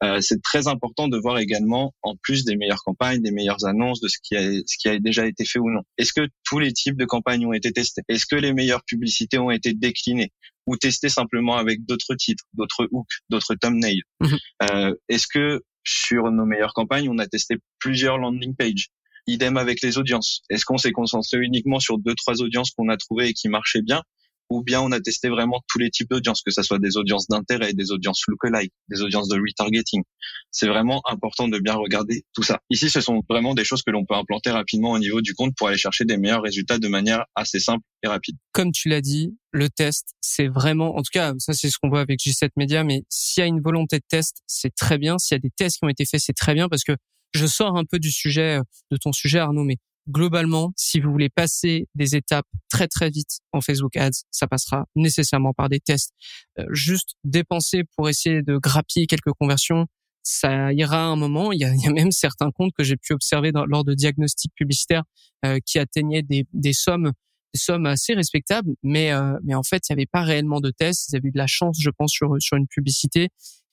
Euh, 0.03 0.21
c'est 0.21 0.41
très 0.41 0.67
important 0.67 1.07
de 1.07 1.17
voir 1.17 1.39
également, 1.39 1.93
en 2.03 2.15
plus 2.15 2.45
des 2.45 2.55
meilleures 2.55 2.83
campagnes, 2.83 3.21
des 3.21 3.31
meilleures 3.31 3.65
annonces, 3.65 3.99
de 4.01 4.07
ce 4.07 4.17
qui 4.21 4.35
a, 4.35 4.41
ce 4.65 4.77
qui 4.77 4.87
a 4.87 4.99
déjà 4.99 5.25
été 5.25 5.45
fait 5.45 5.59
ou 5.59 5.69
non. 5.69 5.81
Est-ce 5.97 6.13
que 6.13 6.27
tous 6.45 6.59
les 6.59 6.71
types 6.71 6.97
de 6.97 7.05
campagnes 7.05 7.45
ont 7.45 7.53
été 7.53 7.71
testés 7.71 8.01
Est-ce 8.07 8.25
que 8.25 8.35
les 8.35 8.53
meilleures 8.53 8.83
publicités 8.83 9.39
ont 9.39 9.51
été 9.51 9.73
déclinées 9.73 10.31
ou 10.67 10.77
testées 10.77 11.09
simplement 11.09 11.57
avec 11.57 11.85
d'autres 11.85 12.15
titres, 12.15 12.45
d'autres 12.53 12.87
hooks, 12.91 13.09
d'autres 13.29 13.55
thumbnails? 13.55 14.03
Mmh 14.19 14.35
euh, 14.63 14.95
Est-ce 15.09 15.27
que 15.27 15.63
sur 15.83 16.31
nos 16.31 16.45
meilleures 16.45 16.73
campagnes, 16.73 17.09
on 17.09 17.17
a 17.17 17.27
testé 17.27 17.55
plusieurs 17.79 18.19
landing 18.19 18.55
pages? 18.55 18.89
Idem 19.29 19.57
avec 19.57 19.81
les 19.81 19.97
audiences. 19.97 20.41
Est-ce 20.49 20.65
qu'on 20.65 20.77
s'est 20.77 20.91
concentré 20.91 21.37
uniquement 21.37 21.79
sur 21.79 21.97
deux, 21.97 22.15
trois 22.15 22.41
audiences 22.41 22.71
qu'on 22.71 22.89
a 22.89 22.97
trouvées 22.97 23.29
et 23.29 23.33
qui 23.33 23.47
marchaient 23.47 23.81
bien 23.81 24.01
ou 24.49 24.63
bien 24.63 24.81
on 24.81 24.91
a 24.91 24.99
testé 24.99 25.29
vraiment 25.29 25.61
tous 25.67 25.77
les 25.77 25.91
types 25.91 26.09
d'audiences, 26.09 26.41
que 26.41 26.51
ce 26.51 26.63
soit 26.63 26.79
des 26.79 26.97
audiences 26.97 27.27
d'intérêt, 27.27 27.73
des 27.73 27.91
audiences 27.91 28.23
lookalike, 28.27 28.73
des 28.89 29.01
audiences 29.03 29.27
de 29.27 29.39
retargeting? 29.39 30.01
C'est 30.49 30.67
vraiment 30.67 31.03
important 31.07 31.47
de 31.47 31.59
bien 31.59 31.75
regarder 31.75 32.23
tout 32.33 32.41
ça. 32.41 32.59
Ici, 32.71 32.89
ce 32.89 32.99
sont 33.01 33.21
vraiment 33.29 33.53
des 33.53 33.63
choses 33.63 33.83
que 33.83 33.91
l'on 33.91 34.05
peut 34.05 34.15
implanter 34.15 34.49
rapidement 34.49 34.91
au 34.91 34.99
niveau 34.99 35.21
du 35.21 35.35
compte 35.35 35.53
pour 35.55 35.67
aller 35.67 35.77
chercher 35.77 36.05
des 36.05 36.17
meilleurs 36.17 36.41
résultats 36.41 36.79
de 36.79 36.87
manière 36.87 37.25
assez 37.35 37.59
simple 37.59 37.83
et 38.01 38.07
rapide. 38.07 38.37
Comme 38.51 38.71
tu 38.71 38.89
l'as 38.89 39.01
dit, 39.01 39.37
le 39.51 39.69
test, 39.69 40.15
c'est 40.21 40.47
vraiment, 40.47 40.95
en 40.95 41.03
tout 41.03 41.11
cas, 41.13 41.33
ça 41.37 41.53
c'est 41.53 41.69
ce 41.69 41.77
qu'on 41.79 41.89
voit 41.89 42.01
avec 42.01 42.19
G7 42.19 42.49
Media, 42.55 42.83
mais 42.83 43.03
s'il 43.09 43.41
y 43.41 43.43
a 43.43 43.47
une 43.47 43.61
volonté 43.61 43.97
de 43.99 44.05
test, 44.09 44.41
c'est 44.47 44.73
très 44.73 44.97
bien. 44.97 45.19
S'il 45.19 45.35
y 45.35 45.37
a 45.37 45.39
des 45.39 45.51
tests 45.55 45.77
qui 45.77 45.85
ont 45.85 45.89
été 45.89 46.05
faits, 46.05 46.21
c'est 46.21 46.33
très 46.33 46.55
bien 46.55 46.69
parce 46.69 46.83
que 46.83 46.93
je 47.31 47.45
sors 47.45 47.77
un 47.77 47.85
peu 47.85 47.99
du 47.99 48.11
sujet, 48.11 48.59
de 48.91 48.97
ton 48.97 49.11
sujet, 49.11 49.39
Arnaud, 49.39 49.63
mais 49.63 49.77
globalement, 50.09 50.73
si 50.75 50.99
vous 50.99 51.11
voulez 51.11 51.29
passer 51.29 51.87
des 51.95 52.15
étapes 52.15 52.47
très 52.69 52.87
très 52.87 53.09
vite 53.09 53.39
en 53.51 53.61
Facebook 53.61 53.95
Ads, 53.95 54.23
ça 54.31 54.47
passera 54.47 54.85
nécessairement 54.95 55.53
par 55.53 55.69
des 55.69 55.79
tests. 55.79 56.13
Euh, 56.59 56.65
juste 56.71 57.15
dépenser 57.23 57.83
pour 57.95 58.09
essayer 58.09 58.41
de 58.41 58.57
grappiller 58.57 59.07
quelques 59.07 59.33
conversions, 59.39 59.85
ça 60.23 60.73
ira 60.73 60.97
à 60.97 61.05
un 61.05 61.15
moment. 61.15 61.51
Il 61.53 61.59
y 61.59 61.65
a, 61.65 61.91
même 61.91 62.11
certains 62.11 62.51
comptes 62.51 62.73
que 62.77 62.83
j'ai 62.83 62.97
pu 62.97 63.13
observer 63.13 63.51
lors 63.67 63.83
de 63.83 63.93
diagnostics 63.93 64.53
publicitaires 64.55 65.03
euh, 65.45 65.59
qui 65.65 65.79
atteignaient 65.79 66.23
des, 66.23 66.73
sommes 66.73 67.11
des 67.53 67.59
sommes 67.59 67.87
assez 67.87 68.13
respectables, 68.13 68.75
mais 68.83 69.11
euh, 69.11 69.33
en 69.53 69.63
fait, 69.63 69.89
il 69.89 69.93
n'y 69.93 70.01
avait 70.01 70.09
pas 70.11 70.21
réellement 70.21 70.59
de 70.59 70.69
tests. 70.69 71.09
Ils 71.09 71.15
avaient 71.15 71.29
eu 71.29 71.31
de 71.31 71.37
la 71.37 71.47
chance, 71.47 71.77
je 71.81 71.89
pense, 71.89 72.11
sur 72.11 72.57
une 72.57 72.67
publicité. 72.67 73.29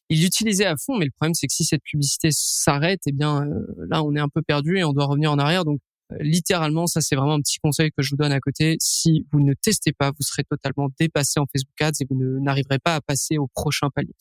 Ils 0.09 0.23
l'utilisaient 0.23 0.67
à 0.67 0.77
fond, 0.77 0.97
mais 0.97 1.05
le 1.05 1.11
problème, 1.11 1.35
c'est 1.35 1.47
que 1.47 1.53
si 1.53 1.65
cette 1.65 1.83
publicité 1.83 2.29
s'arrête, 2.31 3.01
eh 3.07 3.13
bien 3.13 3.45
euh, 3.45 3.67
là, 3.89 4.03
on 4.05 4.15
est 4.15 4.21
un 4.21 4.29
peu 4.29 4.43
perdu 4.43 4.79
et 4.79 4.85
on 4.85 4.93
doit 4.93 5.07
revenir 5.07 5.33
en 5.33 5.39
arrière. 5.39 5.65
Donc 5.65 5.81
euh, 6.13 6.17
littéralement, 6.21 6.87
ça 6.87 7.01
c'est 7.01 7.17
vraiment 7.17 7.35
un 7.35 7.41
petit 7.41 7.59
conseil 7.59 7.91
que 7.91 8.03
je 8.03 8.11
vous 8.11 8.17
donne 8.17 8.33
à 8.33 8.41
côté. 8.41 8.77
Si 8.81 9.27
vous 9.33 9.41
ne 9.41 9.55
testez 9.55 9.93
pas, 9.93 10.11
vous 10.11 10.23
serez 10.23 10.45
totalement 10.45 10.89
dépassé 10.99 11.41
en 11.41 11.47
Facebook 11.47 11.81
Ads 11.81 12.03
et 12.03 12.07
vous 12.09 12.17
n'arriverez 12.41 12.79
pas 12.79 12.95
à 12.95 13.01
passer 13.01 13.39
au 13.39 13.49
prochain 13.49 13.89
palier. 13.95 14.15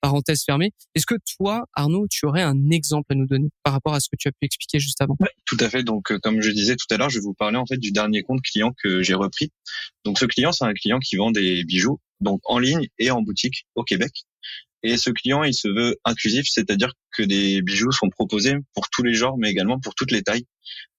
Parenthèse 0.00 0.44
fermée. 0.44 0.70
Est-ce 0.94 1.06
que 1.06 1.16
toi, 1.36 1.64
Arnaud, 1.74 2.06
tu 2.08 2.24
aurais 2.26 2.42
un 2.42 2.70
exemple 2.70 3.12
à 3.12 3.14
nous 3.16 3.26
donner 3.26 3.48
par 3.64 3.72
rapport 3.72 3.94
à 3.94 4.00
ce 4.00 4.08
que 4.08 4.16
tu 4.16 4.28
as 4.28 4.32
pu 4.32 4.38
expliquer 4.42 4.78
juste 4.78 5.00
avant? 5.00 5.16
Tout 5.44 5.56
à 5.58 5.68
fait. 5.68 5.82
Donc, 5.82 6.12
euh, 6.12 6.18
comme 6.22 6.40
je 6.40 6.50
disais 6.52 6.76
tout 6.76 6.86
à 6.90 6.96
l'heure, 6.96 7.10
je 7.10 7.18
vais 7.18 7.24
vous 7.24 7.34
parler 7.34 7.56
en 7.56 7.66
fait 7.66 7.78
du 7.78 7.90
dernier 7.90 8.22
compte 8.22 8.40
client 8.42 8.72
que 8.80 9.02
j'ai 9.02 9.14
repris. 9.14 9.50
Donc, 10.04 10.20
ce 10.20 10.24
client, 10.24 10.52
c'est 10.52 10.64
un 10.64 10.72
client 10.72 11.00
qui 11.00 11.16
vend 11.16 11.32
des 11.32 11.64
bijoux, 11.64 11.98
donc 12.20 12.40
en 12.44 12.60
ligne 12.60 12.86
et 13.00 13.10
en 13.10 13.22
boutique 13.22 13.66
au 13.74 13.82
Québec. 13.82 14.12
Et 14.82 14.96
ce 14.96 15.10
client, 15.10 15.42
il 15.42 15.54
se 15.54 15.68
veut 15.68 15.96
inclusif, 16.04 16.46
c'est-à-dire 16.48 16.92
que 17.12 17.22
des 17.22 17.62
bijoux 17.62 17.92
sont 17.92 18.08
proposés 18.10 18.54
pour 18.74 18.88
tous 18.90 19.02
les 19.02 19.14
genres, 19.14 19.36
mais 19.38 19.50
également 19.50 19.80
pour 19.80 19.94
toutes 19.94 20.12
les 20.12 20.22
tailles. 20.22 20.46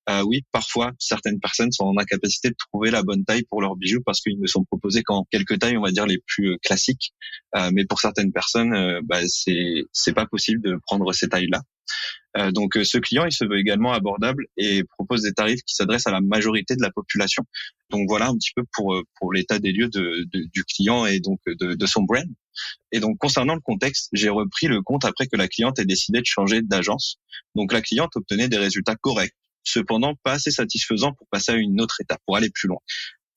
Euh, 0.09 0.23
oui, 0.23 0.41
parfois, 0.51 0.91
certaines 0.97 1.39
personnes 1.39 1.71
sont 1.71 1.85
en 1.85 1.97
incapacité 1.97 2.49
de 2.49 2.55
trouver 2.71 2.89
la 2.89 3.03
bonne 3.03 3.23
taille 3.25 3.43
pour 3.43 3.61
leurs 3.61 3.75
bijoux 3.75 4.01
parce 4.03 4.21
qu'ils 4.21 4.39
ne 4.39 4.47
sont 4.47 4.63
proposés 4.63 5.03
qu'en 5.03 5.25
quelques 5.29 5.59
tailles, 5.59 5.77
on 5.77 5.83
va 5.83 5.91
dire 5.91 6.07
les 6.07 6.17
plus 6.25 6.53
euh, 6.53 6.57
classiques. 6.63 7.13
Euh, 7.55 7.69
mais 7.73 7.85
pour 7.85 7.99
certaines 7.99 8.31
personnes, 8.31 8.73
euh, 8.73 9.01
bah, 9.03 9.19
c'est 9.27 9.83
c'est 9.93 10.13
pas 10.13 10.25
possible 10.25 10.61
de 10.61 10.77
prendre 10.87 11.13
ces 11.13 11.29
tailles-là. 11.29 11.61
Euh, 12.37 12.51
donc, 12.51 12.77
ce 12.83 12.97
client, 12.97 13.25
il 13.25 13.31
se 13.31 13.43
veut 13.43 13.57
également 13.57 13.91
abordable 13.91 14.45
et 14.57 14.83
propose 14.83 15.23
des 15.23 15.33
tarifs 15.33 15.61
qui 15.63 15.73
s'adressent 15.73 16.07
à 16.07 16.11
la 16.11 16.21
majorité 16.21 16.75
de 16.75 16.81
la 16.81 16.91
population. 16.91 17.43
Donc 17.89 18.07
voilà 18.07 18.27
un 18.27 18.35
petit 18.35 18.51
peu 18.55 18.63
pour 18.73 19.01
pour 19.19 19.33
l'état 19.33 19.57
des 19.57 19.71
lieux 19.71 19.89
de, 19.89 20.27
de, 20.31 20.43
du 20.53 20.63
client 20.63 21.07
et 21.07 21.19
donc 21.19 21.39
de, 21.47 21.73
de 21.73 21.85
son 21.87 22.03
brand. 22.03 22.27
Et 22.91 22.99
donc 22.99 23.17
concernant 23.17 23.55
le 23.55 23.61
contexte, 23.61 24.09
j'ai 24.13 24.29
repris 24.29 24.67
le 24.67 24.83
compte 24.83 25.05
après 25.05 25.25
que 25.25 25.35
la 25.37 25.47
cliente 25.47 25.79
ait 25.79 25.85
décidé 25.85 26.19
de 26.19 26.25
changer 26.25 26.61
d'agence. 26.61 27.17
Donc 27.55 27.73
la 27.73 27.81
cliente 27.81 28.15
obtenait 28.15 28.47
des 28.47 28.59
résultats 28.59 28.95
corrects 28.95 29.33
cependant 29.63 30.15
pas 30.23 30.33
assez 30.33 30.51
satisfaisant 30.51 31.13
pour 31.13 31.27
passer 31.29 31.51
à 31.51 31.55
une 31.55 31.79
autre 31.81 32.01
étape, 32.01 32.19
pour 32.25 32.35
aller 32.37 32.49
plus 32.49 32.67
loin. 32.67 32.79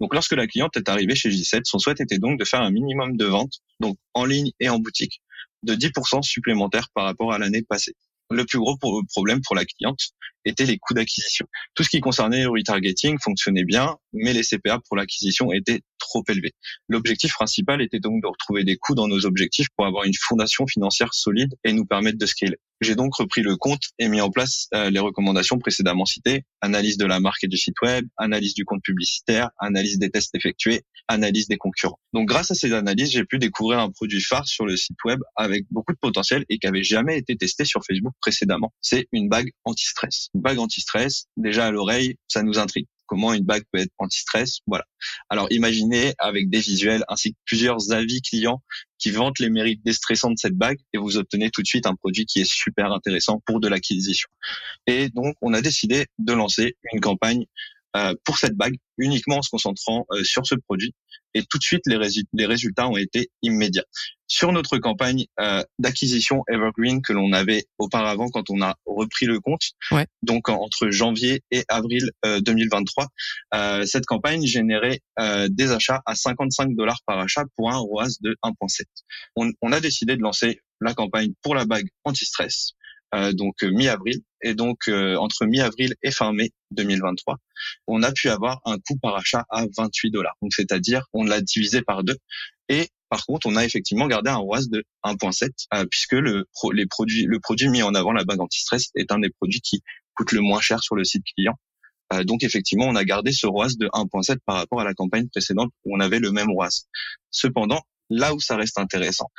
Donc 0.00 0.14
lorsque 0.14 0.32
la 0.32 0.46
cliente 0.46 0.76
est 0.76 0.88
arrivée 0.88 1.14
chez 1.14 1.30
J7, 1.30 1.62
son 1.64 1.78
souhait 1.78 1.94
était 1.98 2.18
donc 2.18 2.38
de 2.38 2.44
faire 2.44 2.60
un 2.60 2.70
minimum 2.70 3.16
de 3.16 3.26
ventes, 3.26 3.60
donc 3.80 3.96
en 4.14 4.24
ligne 4.24 4.50
et 4.58 4.68
en 4.68 4.78
boutique, 4.78 5.22
de 5.62 5.74
10% 5.74 6.22
supplémentaires 6.22 6.88
par 6.94 7.04
rapport 7.04 7.32
à 7.32 7.38
l'année 7.38 7.62
passée. 7.62 7.94
Le 8.32 8.44
plus 8.44 8.58
gros 8.58 8.76
problème 8.76 9.40
pour 9.42 9.54
la 9.54 9.64
cliente 9.64 10.00
était 10.44 10.64
les 10.64 10.78
coûts 10.78 10.94
d'acquisition. 10.94 11.46
Tout 11.74 11.84
ce 11.84 11.88
qui 11.88 12.00
concernait 12.00 12.42
le 12.42 12.48
retargeting 12.48 13.18
fonctionnait 13.20 13.64
bien, 13.64 13.96
mais 14.12 14.32
les 14.32 14.42
CPA 14.42 14.80
pour 14.88 14.96
l'acquisition 14.96 15.52
étaient 15.52 15.82
trop 15.98 16.24
élevés. 16.28 16.52
L'objectif 16.88 17.32
principal 17.32 17.80
était 17.82 18.00
donc 18.00 18.22
de 18.22 18.26
retrouver 18.26 18.64
des 18.64 18.76
coûts 18.76 18.94
dans 18.94 19.06
nos 19.06 19.24
objectifs 19.26 19.68
pour 19.76 19.86
avoir 19.86 20.04
une 20.04 20.14
fondation 20.14 20.66
financière 20.66 21.14
solide 21.14 21.54
et 21.64 21.72
nous 21.72 21.84
permettre 21.84 22.18
de 22.18 22.26
scaler. 22.26 22.58
J'ai 22.82 22.96
donc 22.96 23.14
repris 23.14 23.42
le 23.42 23.56
compte 23.56 23.90
et 24.00 24.08
mis 24.08 24.20
en 24.20 24.28
place 24.28 24.66
euh, 24.74 24.90
les 24.90 24.98
recommandations 24.98 25.56
précédemment 25.60 26.04
citées, 26.04 26.42
analyse 26.60 26.96
de 26.96 27.06
la 27.06 27.20
marque 27.20 27.44
et 27.44 27.46
du 27.46 27.56
site 27.56 27.80
web, 27.80 28.04
analyse 28.16 28.54
du 28.54 28.64
compte 28.64 28.82
publicitaire, 28.82 29.50
analyse 29.60 30.00
des 30.00 30.10
tests 30.10 30.34
effectués, 30.34 30.82
analyse 31.06 31.46
des 31.46 31.58
concurrents. 31.58 32.00
Donc 32.12 32.26
grâce 32.26 32.50
à 32.50 32.56
ces 32.56 32.72
analyses, 32.72 33.12
j'ai 33.12 33.24
pu 33.24 33.38
découvrir 33.38 33.78
un 33.78 33.90
produit 33.90 34.20
phare 34.20 34.48
sur 34.48 34.66
le 34.66 34.76
site 34.76 34.96
web 35.04 35.20
avec 35.36 35.64
beaucoup 35.70 35.92
de 35.92 35.98
potentiel 35.98 36.44
et 36.48 36.58
qui 36.58 36.66
avait 36.66 36.82
jamais 36.82 37.18
été 37.18 37.36
testé 37.36 37.64
sur 37.64 37.84
Facebook 37.84 38.14
précédemment. 38.20 38.72
C'est 38.80 39.06
une 39.12 39.28
bague 39.28 39.52
anti-stress. 39.64 40.30
Une 40.34 40.40
bague 40.40 40.58
anti-stress, 40.58 41.26
déjà 41.36 41.66
à 41.66 41.70
l'oreille, 41.70 42.16
ça 42.26 42.42
nous 42.42 42.58
intrigue 42.58 42.88
comment 43.12 43.34
une 43.34 43.44
bague 43.44 43.64
peut 43.70 43.78
être 43.78 43.92
anti-stress. 43.98 44.60
Voilà. 44.66 44.86
Alors 45.28 45.46
imaginez 45.50 46.14
avec 46.16 46.48
des 46.48 46.60
visuels 46.60 47.04
ainsi 47.08 47.34
que 47.34 47.38
plusieurs 47.44 47.92
avis 47.92 48.22
clients 48.22 48.62
qui 48.98 49.10
vantent 49.10 49.38
les 49.38 49.50
mérites 49.50 49.84
déstressants 49.84 50.30
de 50.30 50.38
cette 50.38 50.54
bague 50.54 50.78
et 50.94 50.98
vous 50.98 51.18
obtenez 51.18 51.50
tout 51.50 51.60
de 51.60 51.66
suite 51.66 51.86
un 51.86 51.94
produit 51.94 52.24
qui 52.24 52.40
est 52.40 52.50
super 52.50 52.90
intéressant 52.90 53.42
pour 53.44 53.60
de 53.60 53.68
l'acquisition. 53.68 54.30
Et 54.86 55.10
donc 55.10 55.34
on 55.42 55.52
a 55.52 55.60
décidé 55.60 56.06
de 56.18 56.32
lancer 56.32 56.78
une 56.94 57.00
campagne 57.00 57.44
pour 58.24 58.38
cette 58.38 58.54
bague 58.54 58.76
uniquement 58.98 59.38
en 59.38 59.42
se 59.42 59.50
concentrant 59.50 60.06
euh, 60.12 60.22
sur 60.24 60.46
ce 60.46 60.54
produit 60.54 60.94
et 61.34 61.42
tout 61.44 61.58
de 61.58 61.62
suite 61.62 61.82
les, 61.86 61.98
les 62.32 62.46
résultats 62.46 62.88
ont 62.88 62.96
été 62.96 63.30
immédiats. 63.42 63.84
Sur 64.26 64.52
notre 64.52 64.78
campagne 64.78 65.26
euh, 65.40 65.62
d'acquisition 65.78 66.42
Evergreen 66.48 67.02
que 67.02 67.12
l'on 67.12 67.32
avait 67.32 67.64
auparavant 67.78 68.28
quand 68.28 68.48
on 68.50 68.62
a 68.62 68.76
repris 68.86 69.26
le 69.26 69.40
compte, 69.40 69.62
ouais. 69.90 70.06
donc 70.22 70.48
entre 70.48 70.90
janvier 70.90 71.42
et 71.50 71.64
avril 71.68 72.10
2023, 72.24 73.08
cette 73.84 74.06
campagne 74.06 74.44
générait 74.46 75.00
des 75.48 75.72
achats 75.72 76.00
à 76.06 76.14
55 76.14 76.74
dollars 76.74 77.00
par 77.06 77.18
achat 77.18 77.44
pour 77.56 77.70
un 77.70 77.76
ROAS 77.76 78.16
de 78.20 78.36
1.7. 78.42 78.84
On, 79.36 79.50
on 79.60 79.72
a 79.72 79.80
décidé 79.80 80.16
de 80.16 80.22
lancer 80.22 80.60
la 80.80 80.94
campagne 80.94 81.32
pour 81.42 81.54
la 81.54 81.64
bague 81.64 81.88
anti-stress 82.04 82.72
euh, 82.72 82.81
donc 83.32 83.62
euh, 83.62 83.70
mi-avril. 83.70 84.20
Et 84.42 84.54
donc 84.54 84.88
euh, 84.88 85.16
entre 85.16 85.44
mi-avril 85.46 85.94
et 86.02 86.10
fin 86.10 86.32
mai 86.32 86.50
2023, 86.72 87.36
on 87.86 88.02
a 88.02 88.12
pu 88.12 88.28
avoir 88.28 88.60
un 88.64 88.78
coût 88.78 88.96
par 89.00 89.16
achat 89.16 89.44
à 89.50 89.64
28 89.76 90.10
dollars. 90.10 90.36
Donc 90.42 90.52
c'est-à-dire 90.54 91.04
on 91.12 91.24
l'a 91.24 91.40
divisé 91.40 91.82
par 91.82 92.02
deux. 92.04 92.16
Et 92.68 92.88
par 93.08 93.26
contre, 93.26 93.46
on 93.46 93.56
a 93.56 93.64
effectivement 93.64 94.06
gardé 94.06 94.30
un 94.30 94.36
ROAS 94.36 94.68
de 94.70 94.84
1.7 95.04 95.50
puisque 95.90 96.12
le, 96.12 96.46
les 96.72 96.86
produits, 96.86 97.24
le 97.24 97.38
produit 97.40 97.68
mis 97.68 97.82
en 97.82 97.94
avant, 97.94 98.12
la 98.12 98.24
bague 98.24 98.40
anti-stress, 98.40 98.90
est 98.94 99.12
un 99.12 99.18
des 99.18 99.28
produits 99.28 99.60
qui 99.60 99.82
coûte 100.14 100.32
le 100.32 100.40
moins 100.40 100.60
cher 100.60 100.82
sur 100.82 100.96
le 100.96 101.04
site 101.04 101.22
client. 101.34 101.54
donc 102.24 102.42
effectivement, 102.42 102.86
on 102.86 102.96
a 102.96 103.04
gardé 103.04 103.32
ce 103.32 103.46
ROAS 103.46 103.76
de 103.78 103.88
1.7 103.88 104.38
par 104.46 104.56
rapport 104.56 104.80
à 104.80 104.84
la 104.84 104.94
campagne 104.94 105.28
précédente 105.28 105.70
où 105.84 105.94
on 105.94 106.00
avait 106.00 106.20
le 106.20 106.32
même 106.32 106.50
ROAS. 106.50 106.86
Cependant, 107.30 107.82
là 108.12 108.34
où 108.34 108.40
ça 108.40 108.56
reste 108.56 108.78
intéressant, 108.78 109.30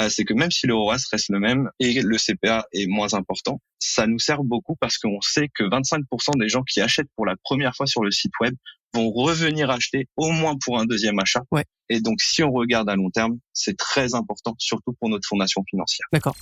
euh, 0.00 0.08
c'est 0.08 0.24
que 0.24 0.34
même 0.34 0.50
si 0.50 0.66
le 0.66 0.74
ROAS 0.74 0.98
reste 1.10 1.28
le 1.28 1.38
même 1.38 1.68
et 1.78 2.00
le 2.00 2.16
CPA 2.16 2.64
est 2.72 2.86
moins 2.86 3.14
important, 3.14 3.60
ça 3.78 4.06
nous 4.06 4.18
sert 4.18 4.42
beaucoup 4.42 4.76
parce 4.80 4.98
qu'on 4.98 5.20
sait 5.20 5.48
que 5.54 5.64
25% 5.64 6.38
des 6.38 6.48
gens 6.48 6.62
qui 6.62 6.80
achètent 6.80 7.10
pour 7.16 7.26
la 7.26 7.36
première 7.44 7.76
fois 7.76 7.86
sur 7.86 8.02
le 8.02 8.10
site 8.10 8.32
web 8.40 8.54
vont 8.94 9.10
revenir 9.10 9.70
acheter 9.70 10.06
au 10.16 10.30
moins 10.30 10.56
pour 10.64 10.78
un 10.78 10.86
deuxième 10.86 11.18
achat. 11.18 11.42
Ouais. 11.50 11.64
Et 11.88 12.00
donc, 12.00 12.20
si 12.20 12.42
on 12.42 12.52
regarde 12.52 12.88
à 12.88 12.96
long 12.96 13.10
terme, 13.10 13.38
c'est 13.52 13.76
très 13.76 14.14
important, 14.14 14.54
surtout 14.58 14.94
pour 14.98 15.08
notre 15.08 15.26
fondation 15.26 15.62
financière. 15.68 16.06
D'accord. 16.12 16.36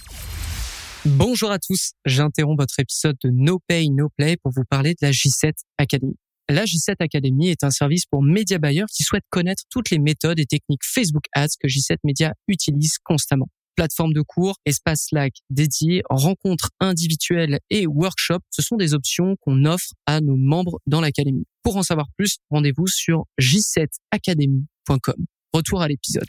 Bonjour 1.04 1.50
à 1.50 1.58
tous, 1.58 1.92
j'interromps 2.04 2.60
votre 2.60 2.78
épisode 2.78 3.16
de 3.24 3.30
No 3.32 3.58
Pay 3.66 3.88
No 3.88 4.10
Play 4.18 4.36
pour 4.36 4.52
vous 4.54 4.64
parler 4.68 4.90
de 4.90 5.06
la 5.06 5.12
J7 5.12 5.52
Academy. 5.78 6.14
La 6.50 6.64
J7 6.64 6.96
Academy 6.98 7.48
est 7.48 7.62
un 7.62 7.70
service 7.70 8.06
pour 8.06 8.24
média 8.24 8.58
buyers 8.58 8.86
qui 8.92 9.04
souhaitent 9.04 9.28
connaître 9.30 9.62
toutes 9.70 9.90
les 9.90 10.00
méthodes 10.00 10.40
et 10.40 10.46
techniques 10.46 10.82
Facebook 10.84 11.22
Ads 11.32 11.50
que 11.60 11.68
J7 11.68 11.98
Media 12.02 12.34
utilise 12.48 12.98
constamment. 13.04 13.46
Plateforme 13.76 14.12
de 14.12 14.20
cours, 14.20 14.56
espace 14.66 15.06
Slack 15.10 15.34
dédié, 15.48 16.02
rencontres 16.10 16.70
individuelles 16.80 17.60
et 17.70 17.86
workshops, 17.86 18.42
ce 18.50 18.62
sont 18.62 18.74
des 18.74 18.94
options 18.94 19.36
qu'on 19.42 19.64
offre 19.64 19.92
à 20.06 20.20
nos 20.20 20.34
membres 20.34 20.80
dans 20.88 21.00
l'académie. 21.00 21.46
Pour 21.62 21.76
en 21.76 21.84
savoir 21.84 22.08
plus, 22.16 22.38
rendez-vous 22.50 22.88
sur 22.88 23.26
j7academy.com. 23.40 25.26
Retour 25.52 25.82
à 25.82 25.86
l'épisode. 25.86 26.26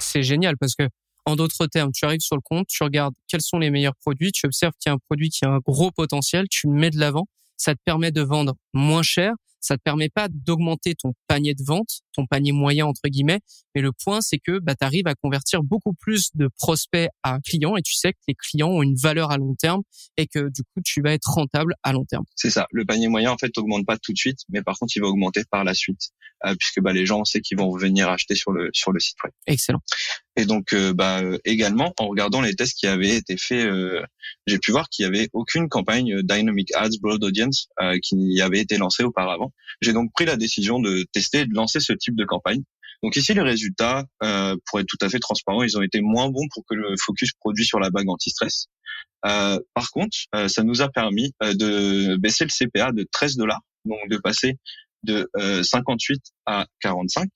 C'est 0.00 0.24
génial 0.24 0.58
parce 0.58 0.74
que 0.74 0.88
en 1.26 1.36
d'autres 1.36 1.68
termes, 1.68 1.92
tu 1.92 2.06
arrives 2.06 2.22
sur 2.22 2.34
le 2.34 2.42
compte, 2.42 2.66
tu 2.66 2.82
regardes 2.82 3.14
quels 3.28 3.42
sont 3.42 3.60
les 3.60 3.70
meilleurs 3.70 3.94
produits, 3.94 4.32
tu 4.32 4.46
observes 4.46 4.72
qu'il 4.80 4.90
y 4.90 4.92
a 4.92 4.94
un 4.94 4.98
produit 4.98 5.28
qui 5.28 5.44
a 5.44 5.50
un 5.50 5.58
gros 5.58 5.92
potentiel, 5.92 6.48
tu 6.48 6.66
le 6.66 6.72
mets 6.72 6.90
de 6.90 6.98
l'avant 6.98 7.28
ça 7.60 7.74
te 7.74 7.80
permet 7.84 8.10
de 8.10 8.22
vendre 8.22 8.54
moins 8.72 9.02
cher, 9.02 9.34
ça 9.60 9.76
te 9.76 9.82
permet 9.82 10.08
pas 10.08 10.28
d'augmenter 10.30 10.94
ton 10.94 11.12
panier 11.26 11.54
de 11.54 11.62
vente, 11.62 12.00
ton 12.12 12.26
panier 12.26 12.52
moyen 12.52 12.86
entre 12.86 13.08
guillemets, 13.08 13.40
mais 13.74 13.80
le 13.80 13.92
point 13.92 14.20
c'est 14.20 14.38
que 14.38 14.58
bah, 14.58 14.74
tu 14.74 14.84
arrives 14.84 15.06
à 15.06 15.14
convertir 15.14 15.62
beaucoup 15.62 15.94
plus 15.94 16.30
de 16.34 16.48
prospects 16.58 17.08
à 17.22 17.38
clients 17.40 17.76
et 17.76 17.82
tu 17.82 17.94
sais 17.94 18.12
que 18.12 18.18
les 18.28 18.34
clients 18.34 18.70
ont 18.70 18.82
une 18.82 18.96
valeur 18.96 19.30
à 19.30 19.38
long 19.38 19.54
terme 19.54 19.82
et 20.16 20.26
que 20.26 20.50
du 20.50 20.62
coup 20.62 20.80
tu 20.84 21.02
vas 21.02 21.12
être 21.12 21.28
rentable 21.30 21.74
à 21.82 21.92
long 21.92 22.04
terme. 22.04 22.24
C'est 22.34 22.50
ça, 22.50 22.66
le 22.72 22.84
panier 22.84 23.08
moyen 23.08 23.32
en 23.32 23.38
fait 23.38 23.56
augmente 23.58 23.86
pas 23.86 23.98
tout 23.98 24.12
de 24.12 24.18
suite, 24.18 24.40
mais 24.48 24.62
par 24.62 24.78
contre 24.78 24.92
il 24.96 25.00
va 25.00 25.08
augmenter 25.08 25.42
par 25.50 25.64
la 25.64 25.74
suite 25.74 26.10
euh, 26.46 26.54
puisque 26.58 26.80
bah, 26.80 26.92
les 26.92 27.04
gens 27.04 27.20
on 27.20 27.24
sait 27.24 27.40
qu'ils 27.40 27.58
vont 27.58 27.76
venir 27.76 28.08
acheter 28.08 28.34
sur 28.34 28.52
le 28.52 28.70
sur 28.72 28.92
le 28.92 29.00
site 29.00 29.16
web. 29.22 29.32
Excellent. 29.46 29.80
Et 30.36 30.46
donc, 30.46 30.72
euh, 30.72 30.94
bah, 30.94 31.20
également, 31.44 31.92
en 31.98 32.06
regardant 32.06 32.40
les 32.40 32.54
tests 32.54 32.78
qui 32.78 32.86
avaient 32.86 33.14
été 33.16 33.36
faits, 33.36 33.66
euh, 33.66 34.02
j'ai 34.46 34.58
pu 34.58 34.70
voir 34.70 34.88
qu'il 34.88 35.02
y 35.02 35.06
avait 35.06 35.28
aucune 35.34 35.68
campagne 35.68 36.22
Dynamic 36.22 36.72
Ads 36.74 36.98
Broad 37.02 37.22
Audience 37.22 37.68
qui 38.02 38.40
avait 38.40 38.60
été 38.60 38.78
lancée 38.78 39.02
auparavant. 39.02 39.52
J'ai 39.82 39.92
donc 39.92 40.12
pris 40.12 40.24
la 40.24 40.36
décision 40.36 40.78
de 40.78 41.04
tester 41.12 41.40
et 41.40 41.46
de 41.46 41.54
lancer 41.54 41.80
ce 41.80 41.92
type 41.92 42.09
de 42.16 42.24
campagne. 42.24 42.62
Donc 43.02 43.16
ici, 43.16 43.32
les 43.32 43.42
résultats, 43.42 44.04
euh, 44.22 44.56
pour 44.66 44.80
être 44.80 44.86
tout 44.86 44.98
à 45.00 45.08
fait 45.08 45.18
transparent, 45.18 45.62
ils 45.62 45.78
ont 45.78 45.82
été 45.82 46.00
moins 46.00 46.28
bons 46.28 46.46
pour 46.52 46.64
que 46.68 46.74
le 46.74 46.94
focus 47.00 47.32
produit 47.32 47.64
sur 47.64 47.80
la 47.80 47.90
bague 47.90 48.08
anti-stress. 48.08 48.66
Euh, 49.26 49.58
par 49.74 49.90
contre, 49.90 50.16
euh, 50.34 50.48
ça 50.48 50.62
nous 50.62 50.82
a 50.82 50.88
permis 50.90 51.32
de 51.40 52.16
baisser 52.16 52.44
le 52.44 52.50
CPA 52.50 52.92
de 52.92 53.06
13 53.10 53.36
dollars, 53.36 53.60
donc 53.84 53.98
de 54.08 54.18
passer 54.18 54.56
de 55.02 55.30
58 55.62 56.20
à 56.44 56.66
45. 56.80 57.30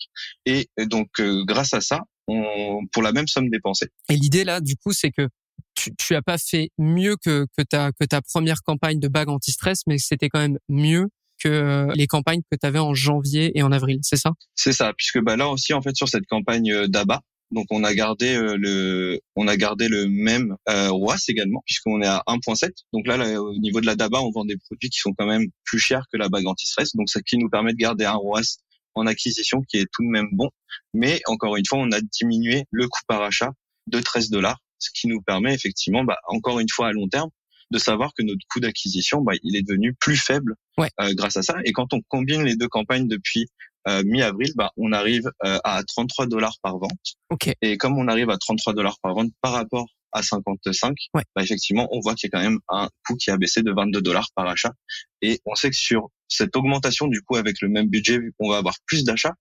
Et 0.45 0.69
donc, 0.87 1.09
grâce 1.19 1.73
à 1.73 1.81
ça, 1.81 2.01
pour 2.27 3.03
la 3.03 3.13
même 3.13 3.27
somme 3.27 3.49
dépensée. 3.49 3.89
Et 4.11 4.17
l'idée 4.17 4.45
là, 4.45 4.61
du 4.61 4.77
coup, 4.77 4.93
c'est 4.93 5.11
que 5.11 5.29
tu, 5.75 5.95
tu 5.97 6.15
as 6.15 6.23
pas 6.23 6.37
fait 6.37 6.71
mieux 6.79 7.17
que, 7.17 7.47
que 7.57 7.63
ta 7.63 7.91
que 7.93 8.05
ta 8.05 8.21
première 8.21 8.63
campagne 8.63 9.01
de 9.01 9.09
bague 9.09 9.31
anti-stress, 9.31 9.81
mais 9.87 9.99
c'était 9.99 10.29
quand 10.29 10.41
même 10.41 10.59
mieux 10.69 11.09
euh, 11.49 11.93
les 11.95 12.07
campagnes 12.07 12.43
que 12.51 12.57
tu 12.61 12.67
avais 12.67 12.79
en 12.79 12.95
janvier 12.95 13.57
et 13.57 13.63
en 13.63 13.73
avril, 13.73 13.99
c'est 14.03 14.17
ça? 14.17 14.33
C'est 14.55 14.73
ça, 14.73 14.93
puisque 14.97 15.21
bah 15.21 15.37
là 15.37 15.49
aussi 15.49 15.73
en 15.73 15.83
fait 15.83 15.97
sur 15.97 16.09
cette 16.09 16.27
campagne 16.27 16.73
euh, 16.73 16.89
d'ABA, 16.89 17.21
donc 17.51 17.67
on 17.71 17.85
a 17.85 17.95
gardé 17.95 18.35
euh, 18.35 18.57
le 18.59 19.21
on 19.37 19.47
a 19.47 19.57
gardé 19.57 19.89
le 19.89 20.09
même 20.09 20.57
ROAS 20.67 21.19
également 21.29 21.63
puisqu'on 21.67 22.03
est 22.03 22.07
à 22.07 22.23
1.7. 22.27 22.71
Donc 22.93 23.07
là, 23.07 23.17
là, 23.17 23.41
au 23.41 23.59
niveau 23.59 23.81
de 23.81 23.87
la 23.87 23.97
DABA, 23.97 24.21
on 24.21 24.31
vend 24.31 24.45
des 24.45 24.57
produits 24.57 24.91
qui 24.91 24.99
sont 24.99 25.13
quand 25.17 25.27
même 25.27 25.47
plus 25.65 25.79
chers 25.79 26.05
que 26.13 26.17
la 26.17 26.29
bague 26.29 26.47
anti-stress. 26.47 26.95
Donc 26.97 27.09
ça 27.09 27.21
qui 27.21 27.39
nous 27.39 27.49
permet 27.49 27.73
de 27.73 27.79
garder 27.79 28.05
un 28.05 28.15
ROAS 28.15 28.59
en 28.95 29.07
acquisition 29.07 29.61
qui 29.69 29.79
est 29.79 29.87
tout 29.93 30.03
de 30.03 30.11
même 30.11 30.29
bon. 30.33 30.51
Mais 30.93 31.21
encore 31.27 31.57
une 31.57 31.65
fois, 31.67 31.79
on 31.79 31.91
a 31.93 32.01
diminué 32.01 32.65
le 32.71 32.89
coût 32.89 33.01
par 33.07 33.23
achat 33.23 33.51
de 33.87 34.01
13 34.01 34.31
dollars, 34.31 34.59
ce 34.79 34.91
qui 34.95 35.09
nous 35.09 35.21
permet 35.21 35.55
effectivement, 35.55 36.05
bah, 36.05 36.17
encore 36.27 36.61
une 36.61 36.69
fois 36.73 36.89
à 36.89 36.93
long 36.93 37.09
terme, 37.09 37.31
de 37.75 37.79
savoir 37.79 38.13
que 38.17 38.23
notre 38.23 38.41
coût 38.51 38.61
d'acquisition, 38.61 39.21
bah, 39.21 39.33
il 39.43 39.57
est 39.57 39.63
devenu 39.63 39.95
plus 39.95 40.17
faible 40.17 40.55
euh, 40.79 40.87
grâce 41.15 41.37
à 41.37 41.43
ça. 41.43 41.57
Et 41.65 41.73
quand 41.73 41.93
on 41.93 42.01
combine 42.09 42.45
les 42.45 42.57
deux 42.57 42.69
campagnes 42.69 43.09
depuis 43.09 43.47
euh, 43.89 44.03
mi-avril, 44.05 44.53
bah, 44.55 44.71
on 44.77 44.93
arrive 44.93 45.27
euh, 45.45 45.59
à 45.65 45.83
33 45.83 46.27
dollars 46.27 46.57
par 46.63 46.79
vente. 46.79 47.17
Okay. 47.31 47.55
Et 47.61 47.77
comme 47.77 47.99
on 47.99 48.07
arrive 48.07 48.31
à 48.31 48.39
33 48.39 48.75
dollars 48.75 48.97
par 49.03 49.15
vente 49.15 49.31
par 49.43 49.53
rapport 49.53 49.89
à 50.13 50.23
55, 50.23 50.95
bah, 51.13 51.23
effectivement, 51.41 51.89
on 51.91 51.99
voit 51.99 52.15
qu'il 52.15 52.31
y 52.33 52.37
a 52.37 52.39
quand 52.39 52.45
même 52.45 52.61
un 52.69 52.89
coût 53.05 53.17
qui 53.17 53.33
a 53.33 53.37
baissé 53.37 53.63
de 53.63 53.73
22 53.73 54.01
dollars 54.01 54.29
par 54.37 54.47
achat. 54.47 54.73
Et 55.21 55.41
on 55.45 55.57
sait 55.57 55.71
que 55.71 55.77
sur 55.77 56.09
cette 56.29 56.55
augmentation 56.55 57.09
du 57.09 57.21
coup 57.23 57.37
avec 57.37 57.61
le 57.61 57.69
même 57.69 57.89
budget, 57.89 58.19
vu 58.19 58.33
qu'on 58.39 58.51
va 58.51 58.59
avoir 58.59 58.77
plus 58.87 59.03
d'achats, 59.03 59.35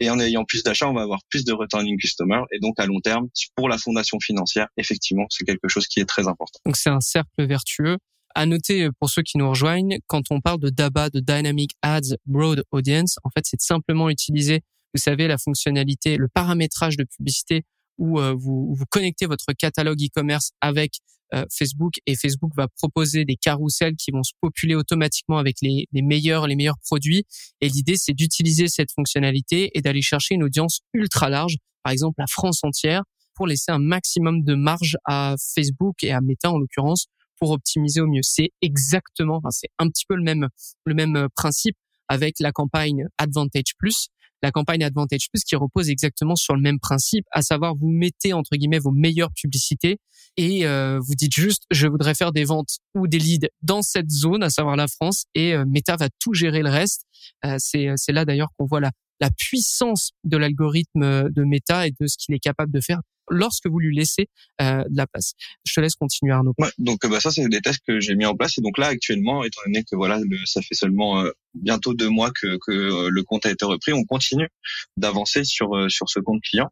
et 0.00 0.10
en 0.10 0.18
ayant 0.18 0.44
plus 0.44 0.62
d'achats, 0.62 0.88
on 0.88 0.94
va 0.94 1.02
avoir 1.02 1.20
plus 1.28 1.44
de 1.44 1.52
returning 1.52 1.96
customers. 1.98 2.42
Et 2.52 2.58
donc, 2.58 2.74
à 2.78 2.86
long 2.86 3.00
terme, 3.00 3.28
pour 3.54 3.68
la 3.68 3.78
fondation 3.78 4.18
financière, 4.20 4.66
effectivement, 4.76 5.26
c'est 5.30 5.44
quelque 5.44 5.68
chose 5.68 5.86
qui 5.86 6.00
est 6.00 6.06
très 6.06 6.26
important. 6.26 6.58
Donc, 6.64 6.76
c'est 6.76 6.90
un 6.90 7.00
cercle 7.00 7.46
vertueux. 7.46 7.98
À 8.34 8.46
noter 8.46 8.84
euh, 8.84 8.90
pour 8.98 9.10
ceux 9.10 9.22
qui 9.22 9.38
nous 9.38 9.48
rejoignent, 9.48 9.98
quand 10.06 10.22
on 10.30 10.40
parle 10.40 10.60
de 10.60 10.70
DABA, 10.70 11.10
de 11.10 11.20
Dynamic 11.20 11.72
Ads 11.82 12.16
Broad 12.26 12.62
Audience, 12.70 13.16
en 13.24 13.30
fait, 13.30 13.44
c'est 13.44 13.60
simplement 13.60 14.08
utiliser, 14.08 14.60
vous 14.94 15.00
savez, 15.00 15.26
la 15.26 15.36
fonctionnalité, 15.36 16.16
le 16.16 16.28
paramétrage 16.28 16.96
de 16.96 17.04
publicité 17.04 17.64
où 18.00 18.18
euh, 18.18 18.34
vous, 18.34 18.74
vous 18.74 18.84
connectez 18.90 19.26
votre 19.26 19.52
catalogue 19.56 20.02
e-commerce 20.02 20.50
avec 20.60 20.94
euh, 21.32 21.44
Facebook 21.56 21.94
et 22.06 22.16
Facebook 22.16 22.50
va 22.56 22.66
proposer 22.66 23.24
des 23.24 23.36
carousels 23.36 23.94
qui 23.94 24.10
vont 24.10 24.24
se 24.24 24.32
populer 24.40 24.74
automatiquement 24.74 25.38
avec 25.38 25.58
les, 25.62 25.86
les 25.92 26.02
meilleurs 26.02 26.48
les 26.48 26.56
meilleurs 26.56 26.78
produits. 26.84 27.24
Et 27.60 27.68
l'idée 27.68 27.96
c'est 27.96 28.14
d'utiliser 28.14 28.66
cette 28.66 28.90
fonctionnalité 28.90 29.70
et 29.74 29.82
d'aller 29.82 30.02
chercher 30.02 30.34
une 30.34 30.42
audience 30.42 30.80
ultra 30.92 31.28
large 31.28 31.56
par 31.84 31.92
exemple 31.92 32.16
la 32.18 32.26
France 32.26 32.64
entière 32.64 33.04
pour 33.34 33.46
laisser 33.46 33.70
un 33.70 33.78
maximum 33.78 34.42
de 34.42 34.54
marge 34.54 34.96
à 35.04 35.36
Facebook 35.54 36.02
et 36.02 36.10
à 36.10 36.20
Meta 36.20 36.50
en 36.50 36.58
l'occurrence 36.58 37.06
pour 37.38 37.50
optimiser 37.52 38.00
au 38.00 38.06
mieux. 38.06 38.22
C'est 38.22 38.50
exactement 38.60 39.36
enfin, 39.36 39.50
c'est 39.50 39.70
un 39.78 39.88
petit 39.88 40.04
peu 40.08 40.16
le 40.16 40.22
même 40.22 40.48
le 40.84 40.94
même 40.94 41.16
euh, 41.16 41.28
principe 41.36 41.76
avec 42.08 42.40
la 42.40 42.50
campagne 42.50 43.06
Advantage 43.18 43.76
Plus 43.78 44.08
la 44.42 44.50
campagne 44.50 44.82
Advantage 44.82 45.28
Plus 45.32 45.44
qui 45.44 45.56
repose 45.56 45.90
exactement 45.90 46.36
sur 46.36 46.54
le 46.54 46.62
même 46.62 46.78
principe, 46.78 47.24
à 47.30 47.42
savoir 47.42 47.74
vous 47.74 47.88
mettez 47.88 48.32
entre 48.32 48.56
guillemets 48.56 48.78
vos 48.78 48.92
meilleures 48.92 49.32
publicités 49.32 49.98
et 50.36 50.66
euh, 50.66 50.98
vous 51.00 51.14
dites 51.14 51.34
juste 51.34 51.64
je 51.70 51.86
voudrais 51.86 52.14
faire 52.14 52.32
des 52.32 52.44
ventes 52.44 52.78
ou 52.94 53.06
des 53.06 53.18
leads 53.18 53.48
dans 53.62 53.82
cette 53.82 54.10
zone, 54.10 54.42
à 54.42 54.50
savoir 54.50 54.76
la 54.76 54.88
France, 54.88 55.24
et 55.34 55.54
euh, 55.54 55.64
Meta 55.66 55.96
va 55.96 56.08
tout 56.18 56.34
gérer 56.34 56.62
le 56.62 56.70
reste. 56.70 57.04
Euh, 57.44 57.56
c'est 57.58 57.88
c'est 57.96 58.12
là 58.12 58.24
d'ailleurs 58.24 58.48
qu'on 58.56 58.66
voit 58.66 58.80
la 58.80 58.90
la 59.20 59.30
puissance 59.30 60.12
de 60.24 60.38
l'algorithme 60.38 61.28
de 61.28 61.44
Meta 61.44 61.86
et 61.86 61.90
de 61.90 62.06
ce 62.06 62.16
qu'il 62.16 62.34
est 62.34 62.38
capable 62.38 62.72
de 62.72 62.80
faire 62.80 63.00
lorsque 63.30 63.66
vous 63.66 63.78
lui 63.78 63.96
laissez 63.96 64.28
euh, 64.60 64.84
de 64.88 64.96
la 64.96 65.06
place. 65.06 65.32
Je 65.64 65.72
te 65.72 65.80
laisse 65.80 65.94
continuer 65.94 66.32
Arnaud. 66.32 66.54
Ouais, 66.58 66.70
donc 66.78 67.06
bah 67.06 67.20
ça 67.20 67.30
c'est 67.30 67.48
des 67.48 67.60
tests 67.60 67.80
que 67.86 68.00
j'ai 68.00 68.14
mis 68.14 68.26
en 68.26 68.34
place 68.34 68.58
et 68.58 68.60
donc 68.60 68.76
là 68.76 68.88
actuellement 68.88 69.44
étant 69.44 69.60
donné 69.64 69.84
que 69.84 69.96
voilà 69.96 70.18
le, 70.18 70.36
ça 70.44 70.60
fait 70.60 70.74
seulement 70.74 71.20
euh, 71.20 71.30
bientôt 71.54 71.94
deux 71.94 72.08
mois 72.08 72.30
que, 72.30 72.58
que 72.66 72.72
euh, 72.72 73.08
le 73.10 73.22
compte 73.22 73.46
a 73.46 73.50
été 73.50 73.64
repris, 73.64 73.92
on 73.92 74.04
continue 74.04 74.48
d'avancer 74.96 75.44
sur 75.44 75.76
euh, 75.76 75.88
sur 75.88 76.08
ce 76.08 76.20
compte 76.20 76.42
client. 76.42 76.68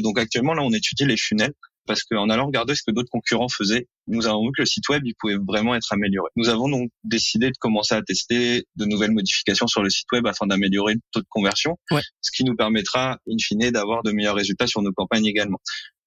donc 0.00 0.18
actuellement 0.18 0.54
là 0.54 0.62
on 0.62 0.72
étudie 0.72 1.04
les 1.04 1.16
funnels 1.16 1.54
parce 1.86 2.04
qu'en 2.04 2.28
allant 2.28 2.46
regarder 2.46 2.74
ce 2.74 2.82
que 2.86 2.92
d'autres 2.92 3.10
concurrents 3.10 3.48
faisaient, 3.48 3.88
nous 4.06 4.26
avons 4.26 4.46
vu 4.46 4.52
que 4.56 4.62
le 4.62 4.66
site 4.66 4.88
web 4.88 5.02
il 5.04 5.14
pouvait 5.18 5.36
vraiment 5.36 5.74
être 5.74 5.92
amélioré. 5.92 6.28
Nous 6.36 6.48
avons 6.48 6.68
donc 6.68 6.90
décidé 7.04 7.50
de 7.50 7.56
commencer 7.58 7.94
à 7.94 8.02
tester 8.02 8.64
de 8.76 8.84
nouvelles 8.84 9.12
modifications 9.12 9.66
sur 9.66 9.82
le 9.82 9.90
site 9.90 10.06
web 10.12 10.26
afin 10.26 10.46
d'améliorer 10.46 10.94
le 10.94 11.00
taux 11.12 11.20
de 11.20 11.26
conversion, 11.28 11.78
ouais. 11.90 12.02
ce 12.20 12.30
qui 12.30 12.44
nous 12.44 12.56
permettra 12.56 13.18
in 13.28 13.36
fine 13.38 13.70
d'avoir 13.70 14.02
de 14.02 14.12
meilleurs 14.12 14.36
résultats 14.36 14.66
sur 14.66 14.82
nos 14.82 14.92
campagnes 14.92 15.26
également. 15.26 15.58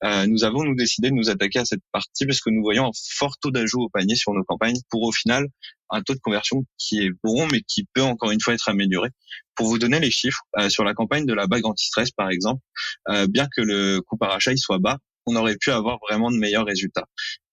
Euh, 0.03 0.27
nous 0.27 0.43
avons 0.43 0.63
nous 0.63 0.75
décidé 0.75 1.09
de 1.09 1.15
nous 1.15 1.29
attaquer 1.29 1.59
à 1.59 1.65
cette 1.65 1.83
partie 1.93 2.25
parce 2.25 2.41
que 2.41 2.49
nous 2.49 2.62
voyons 2.62 2.88
un 2.88 2.91
fort 3.15 3.38
taux 3.39 3.51
d'ajout 3.51 3.83
au 3.83 3.89
panier 3.89 4.15
sur 4.15 4.33
nos 4.33 4.43
campagnes 4.43 4.75
pour 4.89 5.03
au 5.03 5.13
final 5.13 5.47
un 5.91 6.01
taux 6.01 6.13
de 6.13 6.19
conversion 6.19 6.65
qui 6.77 6.99
est 6.99 7.12
bon 7.23 7.47
mais 7.47 7.62
qui 7.62 7.86
peut 7.93 8.01
encore 8.01 8.31
une 8.31 8.41
fois 8.41 8.53
être 8.53 8.67
amélioré. 8.67 9.09
Pour 9.55 9.67
vous 9.67 9.79
donner 9.79 9.99
les 9.99 10.12
chiffres, 10.12 10.41
euh, 10.57 10.67
sur 10.69 10.83
la 10.83 10.93
campagne 10.93 11.25
de 11.25 11.33
la 11.33 11.47
bague 11.47 11.65
anti-stress 11.65 12.12
par 12.12 12.29
exemple, 12.29 12.62
euh, 13.09 13.27
bien 13.29 13.47
que 13.55 13.62
le 13.62 14.01
coût 14.01 14.17
par 14.17 14.31
achat 14.31 14.51
il 14.51 14.57
soit 14.57 14.79
bas, 14.79 14.97
on 15.25 15.36
aurait 15.36 15.57
pu 15.57 15.71
avoir 15.71 15.97
vraiment 16.07 16.31
de 16.31 16.38
meilleurs 16.38 16.65
résultats. 16.65 17.05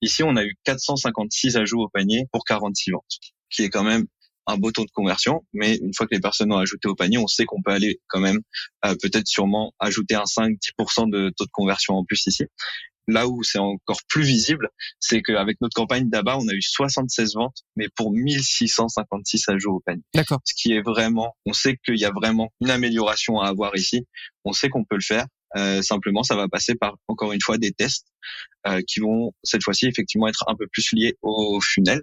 Ici, 0.03 0.23
on 0.23 0.37
a 0.37 0.45
eu 0.45 0.55
456 0.65 1.57
ajouts 1.57 1.83
au 1.83 1.89
panier 1.89 2.27
pour 2.33 2.45
46 2.45 2.91
ventes, 2.93 3.05
qui 3.51 3.63
est 3.63 3.69
quand 3.69 3.85
même 3.85 4.07
un 4.47 4.57
beau 4.57 4.73
taux 4.73 4.85
de 4.85 4.91
conversion, 4.91 5.45
mais 5.53 5.77
une 5.77 5.95
fois 5.95 6.07
que 6.07 6.15
les 6.15 6.21
personnes 6.21 6.53
ont 6.53 6.59
ajouté 6.59 6.89
au 6.89 6.95
panier, 6.95 7.19
on 7.19 7.27
sait 7.27 7.45
qu'on 7.45 7.63
peut 7.63 7.73
aller 7.73 8.01
quand 8.09 8.21
même 8.21 8.41
euh, 8.85 8.95
peut-être 9.01 9.27
sûrement 9.27 9.73
ajouter 9.79 10.15
un 10.15 10.25
5-10% 10.25 11.11
de 11.11 11.33
taux 11.37 11.45
de 11.45 11.51
conversion 11.53 11.95
en 11.95 12.05
plus 12.05 12.27
ici. 12.27 12.45
Là 13.09 13.27
où 13.27 13.43
c'est 13.43 13.59
encore 13.59 13.99
plus 14.09 14.23
visible, 14.23 14.69
c'est 15.01 15.23
qu'avec 15.23 15.61
notre 15.61 15.75
campagne 15.75 16.09
d'ABA, 16.09 16.37
on 16.37 16.49
a 16.49 16.53
eu 16.53 16.63
76 16.63 17.35
ventes, 17.35 17.59
mais 17.77 17.89
pour 17.97 18.13
1656 18.13 19.49
ajouts 19.49 19.77
au 19.77 19.81
panier. 19.81 20.03
D'accord. 20.15 20.41
Ce 20.45 20.55
qui 20.55 20.73
est 20.73 20.83
vraiment, 20.83 21.35
on 21.45 21.53
sait 21.53 21.77
qu'il 21.85 21.99
y 21.99 22.05
a 22.05 22.11
vraiment 22.11 22.51
une 22.61 22.71
amélioration 22.71 23.41
à 23.41 23.49
avoir 23.49 23.75
ici. 23.77 24.07
On 24.45 24.53
sait 24.53 24.69
qu'on 24.69 24.85
peut 24.85 24.97
le 24.97 25.03
faire. 25.03 25.27
Euh, 25.57 25.83
simplement, 25.83 26.23
ça 26.23 26.37
va 26.37 26.49
passer 26.49 26.75
par 26.75 26.97
encore 27.09 27.33
une 27.33 27.41
fois 27.41 27.59
des 27.59 27.73
tests 27.73 28.07
euh, 28.67 28.81
qui 28.87 29.01
vont 29.01 29.33
cette 29.43 29.63
fois-ci 29.63 29.87
effectivement 29.87 30.29
être 30.29 30.45
un 30.47 30.55
peu 30.55 30.67
plus 30.67 30.93
liés 30.93 31.17
au 31.23 31.61
funnel. 31.61 32.03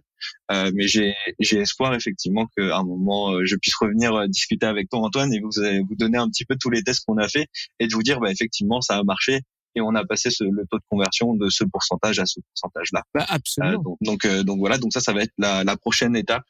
Euh, 0.52 0.72
mais 0.74 0.88
j'ai 0.88 1.14
espoir 1.40 1.94
effectivement 1.94 2.48
qu'à 2.58 2.78
un 2.78 2.84
moment 2.84 3.32
euh, 3.32 3.46
je 3.46 3.56
puisse 3.56 3.76
revenir 3.76 4.16
euh, 4.16 4.28
discuter 4.28 4.66
avec 4.66 4.90
toi 4.90 5.00
Antoine 5.02 5.32
et 5.32 5.40
vous 5.40 5.52
vous 5.52 5.96
donner 5.96 6.18
un 6.18 6.28
petit 6.30 6.44
peu 6.46 6.56
tous 6.60 6.72
les 6.72 6.84
tests 6.84 7.06
qu'on 7.06 7.18
a 7.18 7.28
fait 7.28 7.48
et 7.80 7.88
de 7.88 7.94
vous 7.94 8.02
dire 8.02 8.20
bah, 8.20 8.32
effectivement 8.32 8.82
ça 8.82 8.98
a 8.98 9.04
marché 9.04 9.42
et 9.76 9.82
on 9.82 9.94
a 9.94 10.04
passé 10.06 10.32
ce, 10.32 10.44
le 10.44 10.66
taux 10.72 10.78
de 10.78 10.84
conversion 10.90 11.36
de 11.36 11.50
ce 11.50 11.64
pourcentage 11.64 12.18
à 12.18 12.26
ce 12.26 12.40
pourcentage-là. 12.40 13.04
Bah, 13.14 13.26
absolument. 13.30 13.80
Euh, 13.80 13.84
donc, 14.02 14.26
donc, 14.26 14.46
donc, 14.46 14.58
voilà, 14.58 14.80
donc 14.80 14.92
ça, 14.92 15.02
ça 15.02 15.14
va 15.14 15.22
être 15.22 15.34
la, 15.38 15.64
la 15.64 15.78
prochaine 15.78 16.16
étape 16.16 16.44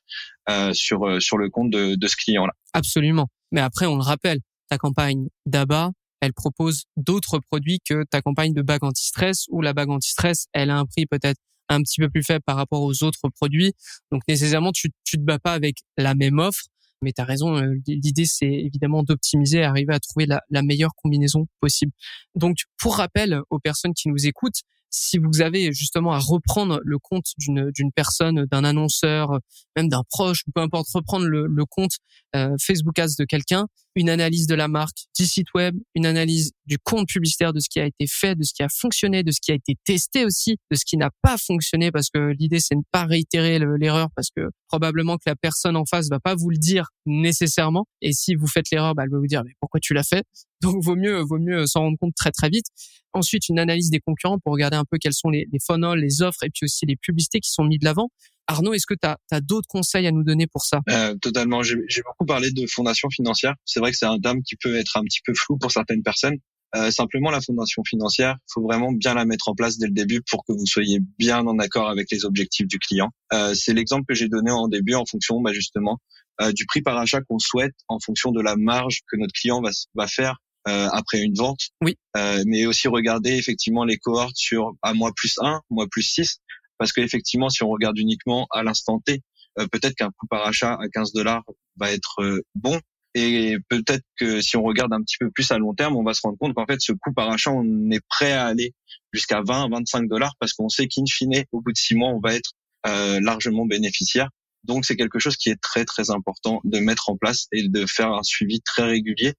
euh, 0.49 0.71
sur 0.73 1.21
sur 1.21 1.38
le 1.38 1.49
compte 1.49 1.69
de, 1.69 1.95
de 1.95 2.07
ce 2.07 2.15
client-là. 2.15 2.53
Absolument. 2.71 3.27
Mais 3.51 3.60
après, 3.60 3.86
on 3.86 3.97
le 3.97 4.01
rappelle, 4.01 4.39
ta 4.69 4.77
campagne 4.77 5.27
d'ABA, 5.45 5.91
elle 6.21 6.34
propose 6.34 6.86
d'autres 6.95 7.39
produits 7.39 7.80
que 7.88 8.03
ta 8.10 8.21
campagne 8.21 8.53
de 8.53 8.62
bague 8.62 8.84
anti-stress 8.84 9.45
ou 9.49 9.62
la 9.62 9.73
bague 9.73 9.89
anti-stress, 9.89 10.47
elle 10.53 10.69
a 10.69 10.77
un 10.77 10.86
prix 10.86 11.06
peut-être 11.06 11.39
un 11.69 11.82
petit 11.82 11.99
peu 11.99 12.10
plus 12.10 12.23
faible 12.23 12.43
par 12.45 12.56
rapport 12.56 12.82
aux 12.82 13.03
autres 13.03 13.30
produits. 13.30 13.73
Donc 14.12 14.21
nécessairement, 14.27 14.71
tu, 14.71 14.89
tu 15.03 15.17
te 15.17 15.21
bats 15.21 15.39
pas 15.39 15.53
avec 15.53 15.77
la 15.97 16.15
même 16.15 16.39
offre. 16.39 16.63
Mais 17.03 17.12
tu 17.12 17.21
as 17.21 17.25
raison, 17.25 17.56
euh, 17.56 17.75
l'idée 17.86 18.25
c'est 18.25 18.47
évidemment 18.47 19.03
d'optimiser, 19.03 19.62
arriver 19.62 19.93
à 19.93 19.99
trouver 19.99 20.25
la, 20.25 20.41
la 20.49 20.63
meilleure 20.63 20.95
combinaison 20.95 21.45
possible. 21.60 21.91
Donc 22.34 22.58
pour 22.80 22.95
rappel 22.95 23.39
aux 23.51 23.60
personnes 23.60 23.93
qui 23.93 24.10
nous 24.10 24.25
écoutent, 24.25 24.62
si 24.89 25.19
vous 25.19 25.41
avez 25.41 25.71
justement 25.73 26.13
à 26.13 26.19
reprendre 26.19 26.80
le 26.84 26.97
compte 26.97 27.34
d'une 27.38 27.71
d'une 27.71 27.91
personne, 27.91 28.45
d'un 28.45 28.63
annonceur, 28.63 29.39
même 29.75 29.89
d'un 29.89 30.03
proche, 30.10 30.43
peu 30.56 30.62
importe, 30.62 30.88
reprendre 30.93 31.27
le, 31.27 31.45
le 31.45 31.65
compte 31.65 31.91
euh, 32.36 32.56
Facebook 32.60 32.97
Ads 32.97 33.15
de 33.19 33.25
quelqu'un, 33.25 33.67
une 33.97 34.12
analyse 34.12 34.45
de 34.45 34.53
la 34.53 34.67
marque, 34.67 35.07
du 35.17 35.25
site 35.25 35.47
web, 35.55 35.75
une 35.95 36.05
analyse 36.05 36.51
du 36.67 36.77
compte 36.77 37.07
publicitaire, 37.07 37.51
de 37.51 37.60
ce 37.60 37.67
qui 37.67 37.79
a 37.79 37.86
été 37.86 38.05
fait, 38.07 38.36
de 38.36 38.43
ce 38.43 38.53
qui 38.53 38.62
a 38.62 38.67
fonctionné, 38.69 39.23
de 39.23 39.31
ce 39.31 39.39
qui 39.41 39.51
a 39.51 39.55
été 39.55 39.75
testé 39.86 40.23
aussi, 40.23 40.57
de 40.69 40.75
ce 40.75 40.86
qui 40.86 40.97
n'a 40.97 41.10
pas 41.23 41.36
fonctionné, 41.38 41.91
parce 41.91 42.10
que 42.10 42.31
l'idée 42.38 42.60
c'est 42.60 42.75
de 42.75 42.79
ne 42.79 42.86
pas 42.91 43.05
réitérer 43.05 43.60
l'erreur, 43.79 44.10
parce 44.15 44.29
que 44.36 44.49
probablement 44.67 45.17
que 45.17 45.23
la 45.25 45.36
personne 45.36 45.75
en 45.75 45.86
face 45.86 46.10
va 46.10 46.19
pas 46.19 46.36
vous 46.36 46.51
le 46.51 46.57
dire 46.57 46.89
nécessairement, 47.07 47.88
et 48.01 48.13
si 48.13 48.36
vous 48.36 48.47
faites 48.47 48.69
l'erreur, 48.71 48.93
bah, 48.93 49.03
elle 49.03 49.12
va 49.12 49.17
vous 49.17 49.27
dire 49.27 49.43
mais 49.43 49.53
pourquoi 49.60 49.79
tu 49.79 49.93
l'as 49.95 50.03
fait? 50.03 50.23
Donc 50.62 50.83
vaut 50.83 50.95
mieux 50.95 51.21
vaut 51.21 51.39
mieux 51.39 51.65
s'en 51.65 51.81
rendre 51.81 51.97
compte 51.99 52.13
très 52.15 52.31
très 52.31 52.49
vite. 52.49 52.65
Ensuite 53.13 53.49
une 53.49 53.57
analyse 53.57 53.89
des 53.89 53.99
concurrents 53.99 54.38
pour 54.38 54.53
regarder 54.53 54.77
un 54.77 54.86
peu 54.89 54.97
quels 54.99 55.13
sont 55.13 55.29
les, 55.29 55.47
les 55.51 55.60
funnels, 55.65 55.99
les 55.99 56.21
offres 56.21 56.43
et 56.43 56.49
puis 56.49 56.65
aussi 56.65 56.86
les 56.86 56.95
publicités 56.95 57.39
qui 57.39 57.51
sont 57.51 57.63
mis 57.63 57.79
de 57.79 57.86
l'avant 57.86 58.10
Arnaud, 58.47 58.73
est-ce 58.73 58.86
que 58.86 58.93
tu 58.93 59.07
as, 59.07 59.41
d'autres 59.41 59.67
conseils 59.67 60.07
à 60.07 60.12
nous 60.12 60.23
donner 60.23 60.47
pour 60.47 60.63
ça? 60.63 60.81
Euh, 60.89 61.15
Totalement. 61.21 61.63
J'ai 61.63 61.75
beaucoup 62.03 62.25
parlé 62.25 62.51
de 62.51 62.65
fondation 62.67 63.10
financière. 63.10 63.53
C'est 63.65 63.79
vrai 63.79 63.91
que 63.91 63.97
c'est 63.97 64.05
un 64.05 64.19
terme 64.19 64.41
qui 64.41 64.55
peut 64.55 64.75
être 64.75 64.97
un 64.97 65.03
petit 65.03 65.19
peu 65.25 65.33
flou 65.33 65.57
pour 65.57 65.71
certaines 65.71 66.03
personnes. 66.03 66.38
Euh, 66.75 66.91
simplement, 66.91 67.31
la 67.31 67.39
fondation 67.39 67.81
financière, 67.86 68.36
il 68.38 68.51
faut 68.53 68.62
vraiment 68.62 68.91
bien 68.91 69.13
la 69.13 69.25
mettre 69.25 69.47
en 69.47 69.55
place 69.55 69.77
dès 69.77 69.88
le 69.88 69.93
début 69.93 70.21
pour 70.29 70.43
que 70.45 70.51
vous 70.51 70.65
soyez 70.65 70.99
bien 71.17 71.39
en 71.45 71.60
accord 71.60 71.89
avec 71.89 72.12
les 72.12 72.25
objectifs 72.25 72.67
du 72.67 72.77
client. 72.77 73.10
Euh, 73.33 73.53
c'est 73.53 73.73
l'exemple 73.73 74.03
que 74.07 74.13
j'ai 74.13 74.27
donné 74.27 74.51
en 74.51 74.67
début 74.67 74.93
en 74.93 75.05
fonction 75.05 75.39
bah, 75.39 75.53
justement 75.53 75.99
euh, 76.41 76.51
du 76.51 76.65
prix 76.65 76.81
par 76.81 76.97
achat 76.97 77.21
qu'on 77.21 77.39
souhaite, 77.39 77.73
en 77.88 77.99
fonction 77.99 78.31
de 78.31 78.41
la 78.41 78.55
marge 78.57 78.99
que 79.10 79.17
notre 79.17 79.33
client 79.33 79.62
va, 79.62 79.71
va 79.95 80.07
faire 80.07 80.38
euh, 80.67 80.89
après 80.91 81.19
une 81.19 81.33
vente. 81.33 81.69
Oui. 81.81 81.97
Euh, 82.17 82.43
mais 82.45 82.65
aussi 82.65 82.89
regarder 82.89 83.31
effectivement 83.31 83.86
les 83.86 83.97
cohortes 83.97 84.36
sur 84.36 84.73
à 84.81 84.93
mois 84.93 85.13
plus 85.15 85.36
1, 85.41 85.62
mois 85.69 85.88
plus 85.89 86.03
6, 86.03 86.39
parce 86.78 86.92
qu'effectivement, 86.92 87.50
si 87.50 87.63
on 87.63 87.70
regarde 87.70 87.98
uniquement 87.98 88.48
à 88.52 88.63
l'instant 88.63 89.00
T, 89.00 89.22
euh, 89.60 89.68
peut-être 89.68 89.96
qu'un 89.96 90.12
coût 90.12 90.28
par 90.28 90.46
achat 90.46 90.74
à 90.74 90.88
15 90.90 91.13
dollars 91.13 91.44
va 91.78 91.92
être 91.92 92.22
euh, 92.22 92.42
bon. 92.56 92.80
Et 93.16 93.58
peut-être 93.70 94.04
que 94.18 94.42
si 94.42 94.58
on 94.58 94.63
regarde 94.63 94.94
un 94.94 95.02
petit 95.02 95.18
peu 95.20 95.32
plus 95.32 95.50
à 95.52 95.58
long 95.58 95.74
terme, 95.74 95.96
on 95.96 96.04
va 96.04 96.13
se 96.13 96.22
rendre 96.22 96.38
compte 96.38 96.54
qu'en 96.54 96.68
fait, 96.68 96.80
ce 96.80 96.92
coût 96.92 97.13
par 97.13 97.30
achat, 97.32 97.52
on 97.52 97.90
est 97.90 98.06
prêt 98.10 98.34
à 98.34 98.46
aller 98.46 98.74
jusqu'à 99.12 99.42
20, 99.42 99.70
25 99.70 100.08
dollars 100.08 100.34
parce 100.40 100.54
qu'on 100.54 100.70
sait 100.70 100.88
qu'in 100.88 101.04
fine, 101.10 101.44
au 101.52 101.62
bout 101.62 101.72
de 101.72 101.78
six 101.78 101.96
mois, 101.96 102.10
on 102.10 102.20
va 102.20 102.36
être 102.36 102.52
euh, 102.86 103.20
largement 103.22 103.66
bénéficiaire. 103.66 104.30
Donc 104.63 104.86
c'est 104.86 104.98
quelque 104.98 105.18
chose 105.18 105.38
qui 105.38 105.50
est 105.50 105.60
très 105.62 105.86
très 105.86 106.12
important 106.12 106.60
de 106.63 106.80
mettre 106.80 107.10
en 107.10 107.16
place 107.16 107.48
et 107.54 107.68
de 107.70 107.86
faire 107.86 108.12
un 108.12 108.24
suivi 108.24 108.60
très 108.62 108.84
régulier 108.84 109.34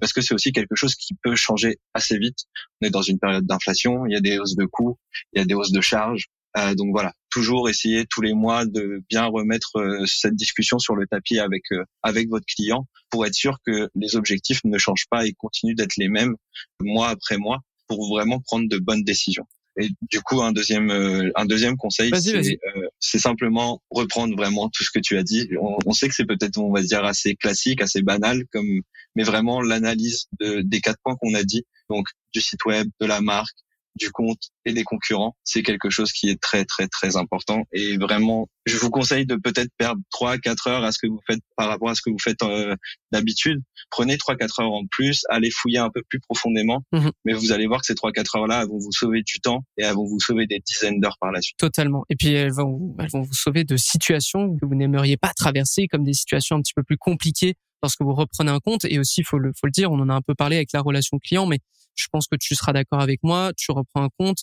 parce 0.00 0.12
que 0.12 0.20
c'est 0.20 0.34
aussi 0.34 0.50
quelque 0.52 0.74
chose 0.74 0.96
qui 0.96 1.14
peut 1.22 1.36
changer 1.36 1.78
assez 1.92 2.18
vite. 2.18 2.38
On 2.80 2.86
est 2.88 2.90
dans 2.90 3.02
une 3.02 3.20
période 3.20 3.46
d'inflation, 3.46 4.04
il 4.06 4.14
y 4.14 4.16
a 4.16 4.20
des 4.20 4.38
hausses 4.38 4.56
de 4.56 4.64
coûts, 4.64 4.98
il 5.32 5.38
y 5.38 5.42
a 5.42 5.44
des 5.44 5.54
hausses 5.54 5.70
de 5.70 5.80
charges, 5.80 6.26
euh, 6.56 6.74
donc 6.74 6.90
voilà, 6.92 7.12
toujours 7.30 7.68
essayer 7.68 8.04
tous 8.08 8.22
les 8.22 8.32
mois 8.32 8.64
de 8.64 9.02
bien 9.08 9.24
remettre 9.24 9.76
euh, 9.76 10.04
cette 10.06 10.36
discussion 10.36 10.78
sur 10.78 10.94
le 10.94 11.06
tapis 11.06 11.38
avec 11.38 11.62
euh, 11.72 11.84
avec 12.02 12.28
votre 12.28 12.46
client 12.46 12.86
pour 13.10 13.26
être 13.26 13.34
sûr 13.34 13.58
que 13.66 13.88
les 13.94 14.14
objectifs 14.16 14.60
ne 14.64 14.78
changent 14.78 15.08
pas 15.10 15.26
et 15.26 15.32
continuent 15.32 15.74
d'être 15.74 15.96
les 15.96 16.08
mêmes 16.08 16.36
mois 16.80 17.08
après 17.08 17.38
mois 17.38 17.60
pour 17.88 18.08
vraiment 18.08 18.40
prendre 18.40 18.68
de 18.68 18.78
bonnes 18.78 19.02
décisions. 19.02 19.46
Et 19.80 19.88
du 20.08 20.20
coup, 20.20 20.40
un 20.40 20.52
deuxième 20.52 20.90
un 21.34 21.44
deuxième 21.46 21.76
conseil, 21.76 22.12
c'est 23.00 23.18
simplement 23.18 23.82
reprendre 23.90 24.36
vraiment 24.36 24.68
tout 24.68 24.84
ce 24.84 24.90
que 24.90 25.00
tu 25.00 25.18
as 25.18 25.24
dit. 25.24 25.48
On, 25.60 25.76
on 25.84 25.92
sait 25.92 26.08
que 26.08 26.14
c'est 26.14 26.26
peut-être 26.26 26.58
on 26.58 26.72
va 26.72 26.80
dire 26.80 27.04
assez 27.04 27.34
classique, 27.34 27.80
assez 27.80 28.00
banal, 28.00 28.44
comme 28.52 28.82
mais 29.16 29.24
vraiment 29.24 29.60
l'analyse 29.60 30.26
de, 30.40 30.60
des 30.60 30.80
quatre 30.80 30.98
points 31.02 31.16
qu'on 31.16 31.34
a 31.34 31.42
dit, 31.42 31.64
donc 31.90 32.06
du 32.32 32.40
site 32.40 32.64
web, 32.64 32.88
de 33.00 33.06
la 33.06 33.20
marque, 33.20 33.56
du 33.96 34.10
compte 34.10 34.50
et 34.64 34.72
des 34.72 34.84
concurrents, 34.84 35.36
c'est 35.44 35.62
quelque 35.62 35.90
chose 35.90 36.12
qui 36.12 36.28
est 36.28 36.40
très 36.40 36.64
très 36.64 36.88
très 36.88 37.16
important 37.16 37.64
et 37.72 37.96
vraiment 37.96 38.48
je 38.66 38.76
vous 38.76 38.90
conseille 38.90 39.26
de 39.26 39.36
peut-être 39.36 39.70
perdre 39.76 40.00
3 40.10 40.38
4 40.38 40.66
heures 40.68 40.84
à 40.84 40.92
ce 40.92 40.98
que 40.98 41.06
vous 41.06 41.20
faites 41.26 41.40
par 41.56 41.68
rapport 41.68 41.90
à 41.90 41.94
ce 41.94 42.02
que 42.02 42.10
vous 42.10 42.18
faites 42.18 42.42
euh, 42.42 42.74
d'habitude. 43.12 43.60
Prenez 43.90 44.16
3 44.16 44.36
4 44.36 44.60
heures 44.60 44.72
en 44.72 44.86
plus, 44.90 45.24
allez 45.28 45.50
fouiller 45.50 45.78
un 45.78 45.90
peu 45.90 46.02
plus 46.08 46.20
profondément, 46.20 46.82
mhm. 46.92 47.10
mais 47.24 47.34
vous 47.34 47.52
allez 47.52 47.66
voir 47.66 47.80
que 47.80 47.86
ces 47.86 47.94
3 47.94 48.12
4 48.12 48.36
heures 48.36 48.46
là 48.46 48.64
vont 48.64 48.78
vous 48.78 48.92
sauver 48.92 49.22
du 49.22 49.40
temps 49.40 49.64
et 49.76 49.84
elles 49.84 49.94
vont 49.94 50.06
vous 50.06 50.20
sauver 50.20 50.46
des 50.46 50.60
dizaines 50.60 51.00
d'heures 51.00 51.18
par 51.20 51.30
la 51.30 51.40
suite. 51.40 51.58
Totalement. 51.58 52.04
Et 52.08 52.16
puis 52.16 52.32
elles 52.32 52.52
vont 52.52 52.96
elles 52.98 53.10
vont 53.10 53.22
vous 53.22 53.34
sauver 53.34 53.64
de 53.64 53.76
situations 53.76 54.56
que 54.56 54.64
vous 54.64 54.74
n'aimeriez 54.74 55.16
pas 55.16 55.32
traverser 55.34 55.86
comme 55.88 56.04
des 56.04 56.14
situations 56.14 56.56
un 56.56 56.62
petit 56.62 56.74
peu 56.74 56.82
plus 56.82 56.96
compliquées 56.96 57.54
lorsque 57.82 58.00
vous 58.00 58.14
reprenez 58.14 58.50
un 58.50 58.60
compte 58.60 58.86
et 58.86 58.98
aussi 58.98 59.22
faut 59.22 59.38
le 59.38 59.52
faut 59.60 59.66
le 59.66 59.72
dire, 59.72 59.92
on 59.92 60.00
en 60.00 60.08
a 60.08 60.14
un 60.14 60.22
peu 60.22 60.34
parlé 60.34 60.56
avec 60.56 60.72
la 60.72 60.80
relation 60.80 61.18
client 61.18 61.46
mais 61.46 61.58
je 61.94 62.06
pense 62.10 62.26
que 62.26 62.36
tu 62.36 62.54
seras 62.54 62.72
d'accord 62.72 63.00
avec 63.00 63.20
moi, 63.22 63.52
tu 63.56 63.72
reprends 63.72 64.04
un 64.04 64.10
compte, 64.18 64.38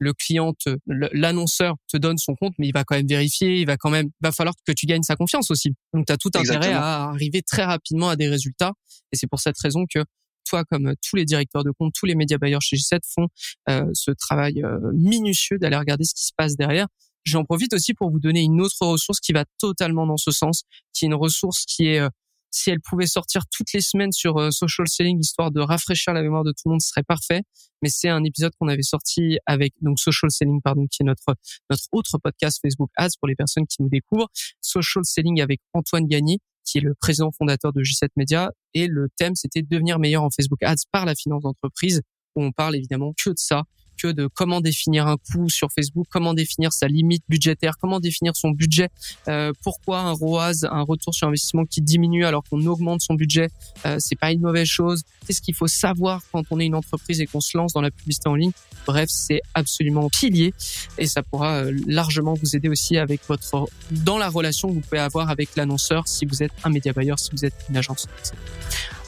le 0.00 0.14
client, 0.14 0.54
l'annonceur 0.86 1.76
te 1.86 1.98
donne 1.98 2.16
son 2.16 2.34
compte, 2.34 2.54
mais 2.58 2.66
il 2.66 2.72
va 2.72 2.84
quand 2.84 2.96
même 2.96 3.06
vérifier, 3.06 3.60
il 3.60 3.66
va 3.66 3.76
quand 3.76 3.90
même, 3.90 4.08
va 4.22 4.32
falloir 4.32 4.54
que 4.66 4.72
tu 4.72 4.86
gagnes 4.86 5.02
sa 5.02 5.14
confiance 5.14 5.50
aussi. 5.50 5.74
Donc, 5.92 6.06
tu 6.06 6.12
as 6.12 6.16
tout 6.16 6.30
intérêt 6.34 6.72
à 6.72 7.10
arriver 7.10 7.42
très 7.42 7.64
rapidement 7.64 8.08
à 8.08 8.16
des 8.16 8.28
résultats. 8.28 8.72
Et 9.12 9.16
c'est 9.16 9.26
pour 9.26 9.40
cette 9.40 9.58
raison 9.58 9.84
que 9.92 10.00
toi, 10.48 10.64
comme 10.64 10.94
tous 11.06 11.16
les 11.16 11.26
directeurs 11.26 11.64
de 11.64 11.70
compte, 11.70 11.92
tous 11.94 12.06
les 12.06 12.14
médias 12.14 12.38
bailleurs 12.38 12.62
chez 12.62 12.76
G7 12.76 13.00
font 13.14 13.28
euh, 13.68 13.84
ce 13.92 14.10
travail 14.10 14.62
euh, 14.64 14.78
minutieux 14.94 15.58
d'aller 15.58 15.76
regarder 15.76 16.04
ce 16.04 16.14
qui 16.14 16.24
se 16.24 16.32
passe 16.34 16.56
derrière. 16.56 16.86
J'en 17.24 17.44
profite 17.44 17.74
aussi 17.74 17.92
pour 17.92 18.10
vous 18.10 18.18
donner 18.18 18.40
une 18.40 18.62
autre 18.62 18.76
ressource 18.80 19.20
qui 19.20 19.32
va 19.32 19.44
totalement 19.58 20.06
dans 20.06 20.16
ce 20.16 20.30
sens, 20.30 20.62
qui 20.94 21.04
est 21.04 21.08
une 21.08 21.14
ressource 21.14 21.66
qui 21.66 21.88
est 21.88 22.00
euh, 22.00 22.08
si 22.50 22.70
elle 22.70 22.80
pouvait 22.80 23.06
sortir 23.06 23.42
toutes 23.50 23.72
les 23.72 23.80
semaines 23.80 24.12
sur 24.12 24.36
euh, 24.38 24.50
social 24.50 24.88
selling 24.88 25.18
histoire 25.20 25.50
de 25.50 25.60
rafraîchir 25.60 26.12
la 26.12 26.22
mémoire 26.22 26.44
de 26.44 26.50
tout 26.50 26.62
le 26.66 26.72
monde, 26.72 26.80
ce 26.80 26.88
serait 26.88 27.02
parfait. 27.02 27.42
Mais 27.82 27.88
c'est 27.88 28.08
un 28.08 28.22
épisode 28.24 28.52
qu'on 28.58 28.68
avait 28.68 28.82
sorti 28.82 29.38
avec 29.46 29.72
donc 29.80 29.98
social 29.98 30.30
selling 30.30 30.60
pardon 30.60 30.86
qui 30.90 31.02
est 31.02 31.06
notre 31.06 31.34
notre 31.70 31.84
autre 31.92 32.18
podcast 32.22 32.58
Facebook 32.60 32.90
Ads 32.96 33.16
pour 33.20 33.28
les 33.28 33.36
personnes 33.36 33.66
qui 33.66 33.82
nous 33.82 33.88
découvrent. 33.88 34.28
Social 34.60 35.04
selling 35.04 35.40
avec 35.40 35.60
Antoine 35.72 36.06
Gagné 36.06 36.38
qui 36.64 36.78
est 36.78 36.82
le 36.82 36.94
président 36.94 37.30
fondateur 37.32 37.72
de 37.72 37.82
G7 37.82 38.08
Media 38.16 38.50
et 38.74 38.86
le 38.86 39.08
thème 39.16 39.34
c'était 39.34 39.62
devenir 39.62 39.98
meilleur 39.98 40.22
en 40.22 40.30
Facebook 40.30 40.62
Ads 40.62 40.84
par 40.92 41.06
la 41.06 41.14
finance 41.14 41.42
d'entreprise 41.42 42.02
où 42.36 42.44
on 42.44 42.52
parle 42.52 42.76
évidemment 42.76 43.12
que 43.16 43.30
de 43.30 43.38
ça 43.38 43.64
de 44.06 44.26
comment 44.26 44.60
définir 44.60 45.06
un 45.06 45.16
coût 45.16 45.48
sur 45.48 45.68
Facebook, 45.72 46.06
comment 46.10 46.34
définir 46.34 46.72
sa 46.72 46.86
limite 46.86 47.22
budgétaire, 47.28 47.76
comment 47.80 48.00
définir 48.00 48.36
son 48.36 48.50
budget, 48.50 48.88
euh, 49.28 49.52
pourquoi 49.62 50.00
un 50.00 50.12
ROAS, 50.12 50.64
un 50.70 50.82
retour 50.82 51.14
sur 51.14 51.28
investissement 51.28 51.64
qui 51.64 51.80
diminue 51.80 52.24
alors 52.24 52.42
qu'on 52.48 52.64
augmente 52.66 53.00
son 53.00 53.14
budget, 53.14 53.48
euh, 53.86 53.96
c'est 53.98 54.18
pas 54.18 54.32
une 54.32 54.40
mauvaise 54.40 54.68
chose. 54.68 55.02
Qu'est-ce 55.26 55.42
qu'il 55.42 55.54
faut 55.54 55.68
savoir 55.68 56.22
quand 56.32 56.42
on 56.50 56.60
est 56.60 56.66
une 56.66 56.74
entreprise 56.74 57.20
et 57.20 57.26
qu'on 57.26 57.40
se 57.40 57.56
lance 57.56 57.72
dans 57.72 57.80
la 57.80 57.90
publicité 57.90 58.28
en 58.28 58.34
ligne? 58.34 58.52
Bref, 58.86 59.08
c'est 59.08 59.42
absolument 59.54 60.08
pilier 60.08 60.54
et 60.98 61.06
ça 61.06 61.22
pourra 61.22 61.64
euh, 61.64 61.72
largement 61.86 62.34
vous 62.34 62.56
aider 62.56 62.68
aussi 62.68 62.96
avec 62.96 63.20
votre 63.28 63.68
dans 63.90 64.18
la 64.18 64.28
relation 64.28 64.68
que 64.68 64.74
vous 64.74 64.80
pouvez 64.80 65.00
avoir 65.00 65.30
avec 65.30 65.56
l'annonceur 65.56 66.08
si 66.08 66.24
vous 66.24 66.42
êtes 66.42 66.52
un 66.64 66.70
média 66.70 66.92
buyer, 66.92 67.14
si 67.16 67.30
vous 67.32 67.44
êtes 67.44 67.54
une 67.68 67.76
agence. 67.76 68.06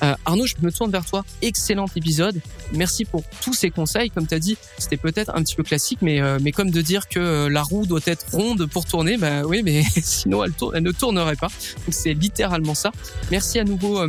Euh, 0.02 0.14
Arnaud, 0.24 0.46
je 0.46 0.56
me 0.60 0.72
tourne 0.72 0.90
vers 0.90 1.04
toi. 1.04 1.24
Excellent 1.42 1.86
épisode. 1.94 2.40
Merci 2.72 3.04
pour 3.04 3.22
tous 3.40 3.54
ces 3.54 3.70
conseils. 3.70 4.10
Comme 4.10 4.26
tu 4.26 4.34
as 4.34 4.40
dit, 4.40 4.56
c'était 4.82 4.96
peut-être 4.96 5.32
un 5.34 5.42
petit 5.42 5.54
peu 5.54 5.62
classique, 5.62 5.98
mais, 6.02 6.20
euh, 6.20 6.38
mais 6.40 6.52
comme 6.52 6.70
de 6.70 6.80
dire 6.80 7.08
que 7.08 7.18
euh, 7.18 7.48
la 7.48 7.62
roue 7.62 7.86
doit 7.86 8.00
être 8.06 8.26
ronde 8.32 8.66
pour 8.66 8.84
tourner, 8.84 9.16
bah 9.16 9.42
oui, 9.44 9.62
mais 9.64 9.82
sinon 10.02 10.44
elle, 10.44 10.52
elle, 10.74 10.82
ne 10.82 10.92
tournerait 10.92 11.36
pas. 11.36 11.48
Donc 11.48 11.94
c'est 11.94 12.14
littéralement 12.14 12.74
ça. 12.74 12.92
Merci 13.30 13.58
à 13.58 13.64
nouveau 13.64 14.06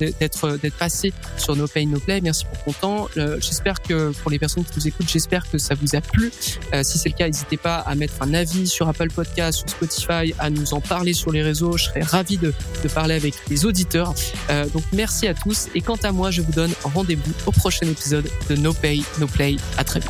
d'être 0.00 0.58
d'être 0.58 0.76
passé 0.76 1.12
sur 1.36 1.56
No 1.56 1.66
Pay 1.66 1.86
No 1.86 1.98
Play. 1.98 2.20
Merci 2.20 2.44
pour 2.44 2.74
ton 2.74 2.80
temps. 2.80 3.08
j'espère 3.40 3.80
que 3.82 4.12
pour 4.22 4.30
les 4.30 4.38
personnes 4.38 4.64
qui 4.64 4.72
nous 4.76 4.88
écoutent, 4.88 5.08
j'espère 5.08 5.48
que 5.50 5.58
ça 5.58 5.74
vous 5.74 5.96
a 5.96 6.00
plu. 6.00 6.30
si 6.82 6.98
c'est 6.98 7.08
le 7.08 7.14
cas, 7.14 7.26
n'hésitez 7.26 7.56
pas 7.56 7.76
à 7.78 7.94
mettre 7.94 8.14
un 8.20 8.34
avis 8.34 8.66
sur 8.66 8.88
Apple 8.88 9.10
Podcast, 9.10 9.58
sur 9.58 9.68
Spotify, 9.68 10.34
à 10.38 10.50
nous 10.50 10.74
en 10.74 10.80
parler 10.80 11.12
sur 11.12 11.32
les 11.32 11.42
réseaux. 11.42 11.76
Je 11.76 11.84
serais 11.84 12.02
ravi 12.02 12.36
de, 12.36 12.52
de 12.82 12.88
parler 12.88 13.14
avec 13.14 13.34
les 13.48 13.64
auditeurs. 13.64 14.14
donc 14.72 14.84
merci 14.92 15.26
à 15.26 15.34
tous 15.34 15.68
et 15.74 15.80
quant 15.80 15.98
à 16.02 16.12
moi, 16.12 16.30
je 16.30 16.42
vous 16.42 16.52
donne 16.52 16.72
rendez-vous 16.84 17.32
au 17.46 17.52
prochain 17.52 17.86
épisode 17.86 18.28
de 18.48 18.56
No 18.56 18.72
Pay, 18.72 19.02
No 19.18 19.26
Play. 19.26 19.56
À 19.76 19.84
très 19.84 20.00
vite. 20.00 20.09